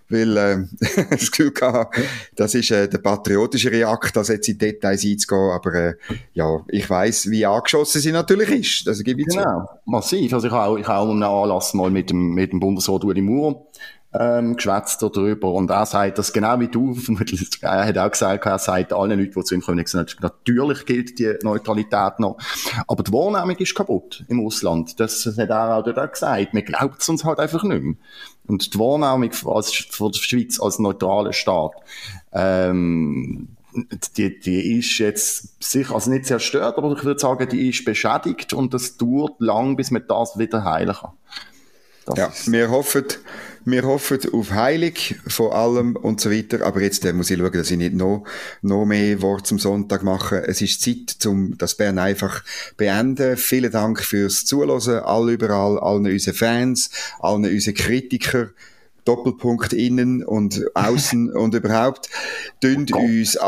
weil 0.08 0.36
äh, 0.36 0.64
das 1.10 1.30
Gefühl 1.30 1.52
gehabt, 1.52 1.98
das 2.36 2.54
ist 2.54 2.70
äh, 2.70 2.88
der 2.88 2.98
patriotischere 2.98 3.86
Akt, 3.86 4.16
als 4.16 4.28
jetzt 4.28 4.48
in 4.48 4.58
Details 4.58 5.04
einzugehen, 5.04 5.50
aber 5.50 5.74
äh, 5.74 5.94
ja, 6.32 6.60
ich 6.68 6.88
weiß, 6.88 7.30
wie 7.30 7.46
angeschossen 7.46 8.00
sie 8.00 8.12
natürlich 8.12 8.50
ist, 8.50 8.86
das 8.86 9.02
gebe 9.02 9.20
ich 9.22 9.28
Genau, 9.28 9.60
zu. 9.60 9.90
massiv, 9.90 10.32
also 10.32 10.46
ich 10.46 10.52
habe 10.52 10.70
auch, 10.70 10.76
ich 10.76 10.86
habe 10.86 10.98
auch 10.98 11.10
einen 11.10 11.22
Anlass 11.22 11.74
mal 11.74 11.90
mit 11.90 12.10
dem, 12.10 12.34
mit 12.34 12.52
dem 12.52 12.60
Bundesrat 12.60 13.04
Uli 13.04 13.22
Maurer 13.22 13.64
ähm, 14.14 14.56
geschwätzt 14.56 15.02
darüber. 15.02 15.52
Und 15.52 15.70
er 15.70 15.86
sagt 15.86 16.18
das 16.18 16.32
genau 16.32 16.58
wie 16.60 16.68
du, 16.68 16.96
er 17.60 17.86
hat 17.86 17.98
auch 17.98 18.10
gesagt, 18.10 18.46
er 18.46 18.58
sagt 18.58 18.92
allen 18.92 19.18
Leuten, 19.18 19.32
die 19.32 19.44
zu 19.44 19.54
ihm 19.54 19.60
kommen, 19.60 19.84
natürlich 20.20 20.86
gilt 20.86 21.18
die 21.18 21.34
Neutralität 21.42 22.18
noch, 22.18 22.38
aber 22.86 23.02
die 23.02 23.12
Wahrnehmung 23.12 23.56
ist 23.56 23.74
kaputt 23.74 24.24
im 24.28 24.44
Ausland, 24.44 24.98
das 25.00 25.26
hat 25.26 25.50
er 25.50 25.76
auch 25.76 25.84
dort 25.84 26.12
gesagt, 26.12 26.54
man 26.54 26.64
glaubt 26.64 27.02
es 27.02 27.08
uns 27.08 27.24
halt 27.24 27.40
einfach 27.40 27.64
nicht 27.64 27.82
mehr. 27.82 27.94
Und 28.46 28.74
die 28.74 28.78
Wahrnehmung 28.78 29.30
als, 29.46 29.74
von 29.74 30.12
der 30.12 30.18
Schweiz 30.20 30.61
als 30.61 30.78
neutraler 30.78 31.33
Staat, 31.33 31.72
ähm, 32.33 33.48
die, 34.16 34.38
die 34.38 34.78
ist 34.78 34.98
jetzt 34.98 35.62
sicher, 35.62 35.94
also 35.94 36.11
nicht 36.11 36.26
zerstört, 36.26 36.78
aber 36.78 36.96
ich 36.96 37.04
würde 37.04 37.18
sagen, 37.18 37.48
die 37.48 37.70
ist 37.70 37.85
beschädigt 37.85 38.52
und 38.52 38.72
das 38.72 38.96
dauert 38.96 39.40
lang, 39.40 39.76
bis 39.76 39.90
man 39.90 40.04
das 40.07 40.38
wieder 40.38 40.64
heilen 40.64 40.94
kann. 40.94 41.12
Das 42.06 42.18
ja, 42.18 42.32
wir 42.46 42.70
hoffen, 42.70 43.04
wir 43.64 43.82
hoffen 43.84 44.18
auf 44.32 44.50
Heilig 44.50 45.16
von 45.26 45.52
allem 45.52 45.96
und 45.96 46.20
so 46.20 46.30
weiter. 46.30 46.66
Aber 46.66 46.82
jetzt 46.82 47.04
äh, 47.04 47.12
muss 47.12 47.30
ich 47.30 47.38
schauen, 47.38 47.52
dass 47.52 47.70
ich 47.70 47.78
nicht 47.78 47.94
noch, 47.94 48.24
noch 48.62 48.84
mehr 48.84 49.22
Wort 49.22 49.46
zum 49.46 49.58
Sonntag 49.58 50.02
mache. 50.02 50.46
Es 50.46 50.60
ist 50.60 50.82
Zeit, 50.82 51.24
um 51.26 51.56
das 51.56 51.76
Bern 51.76 51.98
einfach 51.98 52.42
beenden. 52.76 53.36
Vielen 53.36 53.72
Dank 53.72 54.02
fürs 54.02 54.44
Zuhören. 54.44 55.02
All 55.04 55.30
überall, 55.30 55.78
allen 55.78 56.06
unseren 56.06 56.34
Fans, 56.34 56.90
allen 57.20 57.46
unseren 57.46 57.74
Kritikern. 57.74 58.50
Doppelpunkt 59.04 59.74
innen 59.74 60.24
und 60.24 60.64
außen 60.74 61.30
und 61.36 61.54
überhaupt. 61.54 62.08
Dünnt 62.62 62.94
oh 62.94 62.98
uns 62.98 63.38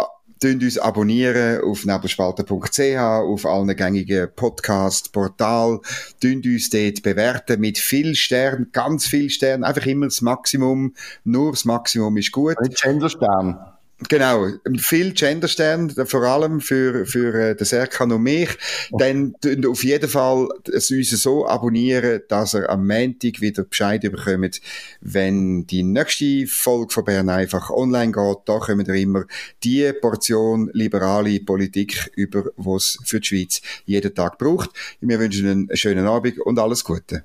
Tönt 0.41 0.63
uns 0.63 0.79
abonnieren 0.79 1.63
auf 1.63 1.85
nebelspalter.ch, 1.85 2.99
auf 2.99 3.47
allen 3.47 3.77
gängigen 3.77 4.29
Podcast-Portal. 4.35 5.81
Tönt 6.21 6.47
uns 6.47 6.71
dort 6.71 7.03
bewerten 7.03 7.61
mit 7.61 7.79
viel 7.79 8.15
Sternen, 8.15 8.71
ganz 8.73 9.07
viel 9.07 9.31
Sternen. 9.31 9.65
Einfach 9.65 9.87
immer 9.87 10.07
das 10.07 10.21
Maximum. 10.21 10.95
Nur 11.25 11.53
das 11.53 11.65
Maximum 11.65 12.17
ist 12.17 12.33
gut. 12.33 12.57
Ein 12.59 12.71
Genderstern. 12.71 13.76
Genau, 14.11 14.49
viel 14.77 15.15
Genderstern, 15.15 15.89
vor 15.89 16.23
allem 16.23 16.61
für, 16.61 17.07
für 17.07 17.35
äh, 17.35 17.57
den 17.57 17.65
Serkan 17.65 18.13
und 18.13 18.23
mich. 18.23 18.51
Dann 18.91 19.35
auf 19.67 19.83
jeden 19.83 20.11
Fall 20.11 20.49
es 20.71 20.91
uns 20.91 21.11
so 21.11 21.47
abonnieren, 21.47 22.21
dass 22.29 22.53
er 22.53 22.69
am 22.69 22.87
Montag 22.87 23.41
wieder 23.41 23.65
Bescheid 23.65 24.03
bekommt, 24.03 24.61
wenn 25.01 25.67
die 25.67 25.83
nächste 25.83 26.47
Folge 26.47 26.93
von 26.93 27.05
Bern 27.05 27.31
einfach 27.31 27.71
online 27.71 28.13
geht. 28.13 28.39
Da 28.45 28.59
kommen 28.59 28.87
wir 28.87 28.95
immer 28.95 29.25
die 29.65 29.91
Portion 29.95 30.69
liberale 30.75 31.41
Politik 31.41 32.11
über, 32.17 32.51
was 32.57 32.99
für 33.03 33.21
die 33.21 33.27
Schweiz 33.27 33.63
jeden 33.87 34.15
Tag 34.15 34.37
braucht. 34.37 34.71
Wir 35.01 35.19
wünschen 35.19 35.49
einen 35.49 35.77
schönen 35.77 36.07
Abend 36.07 36.39
und 36.41 36.59
alles 36.59 36.85
Gute. 36.85 37.25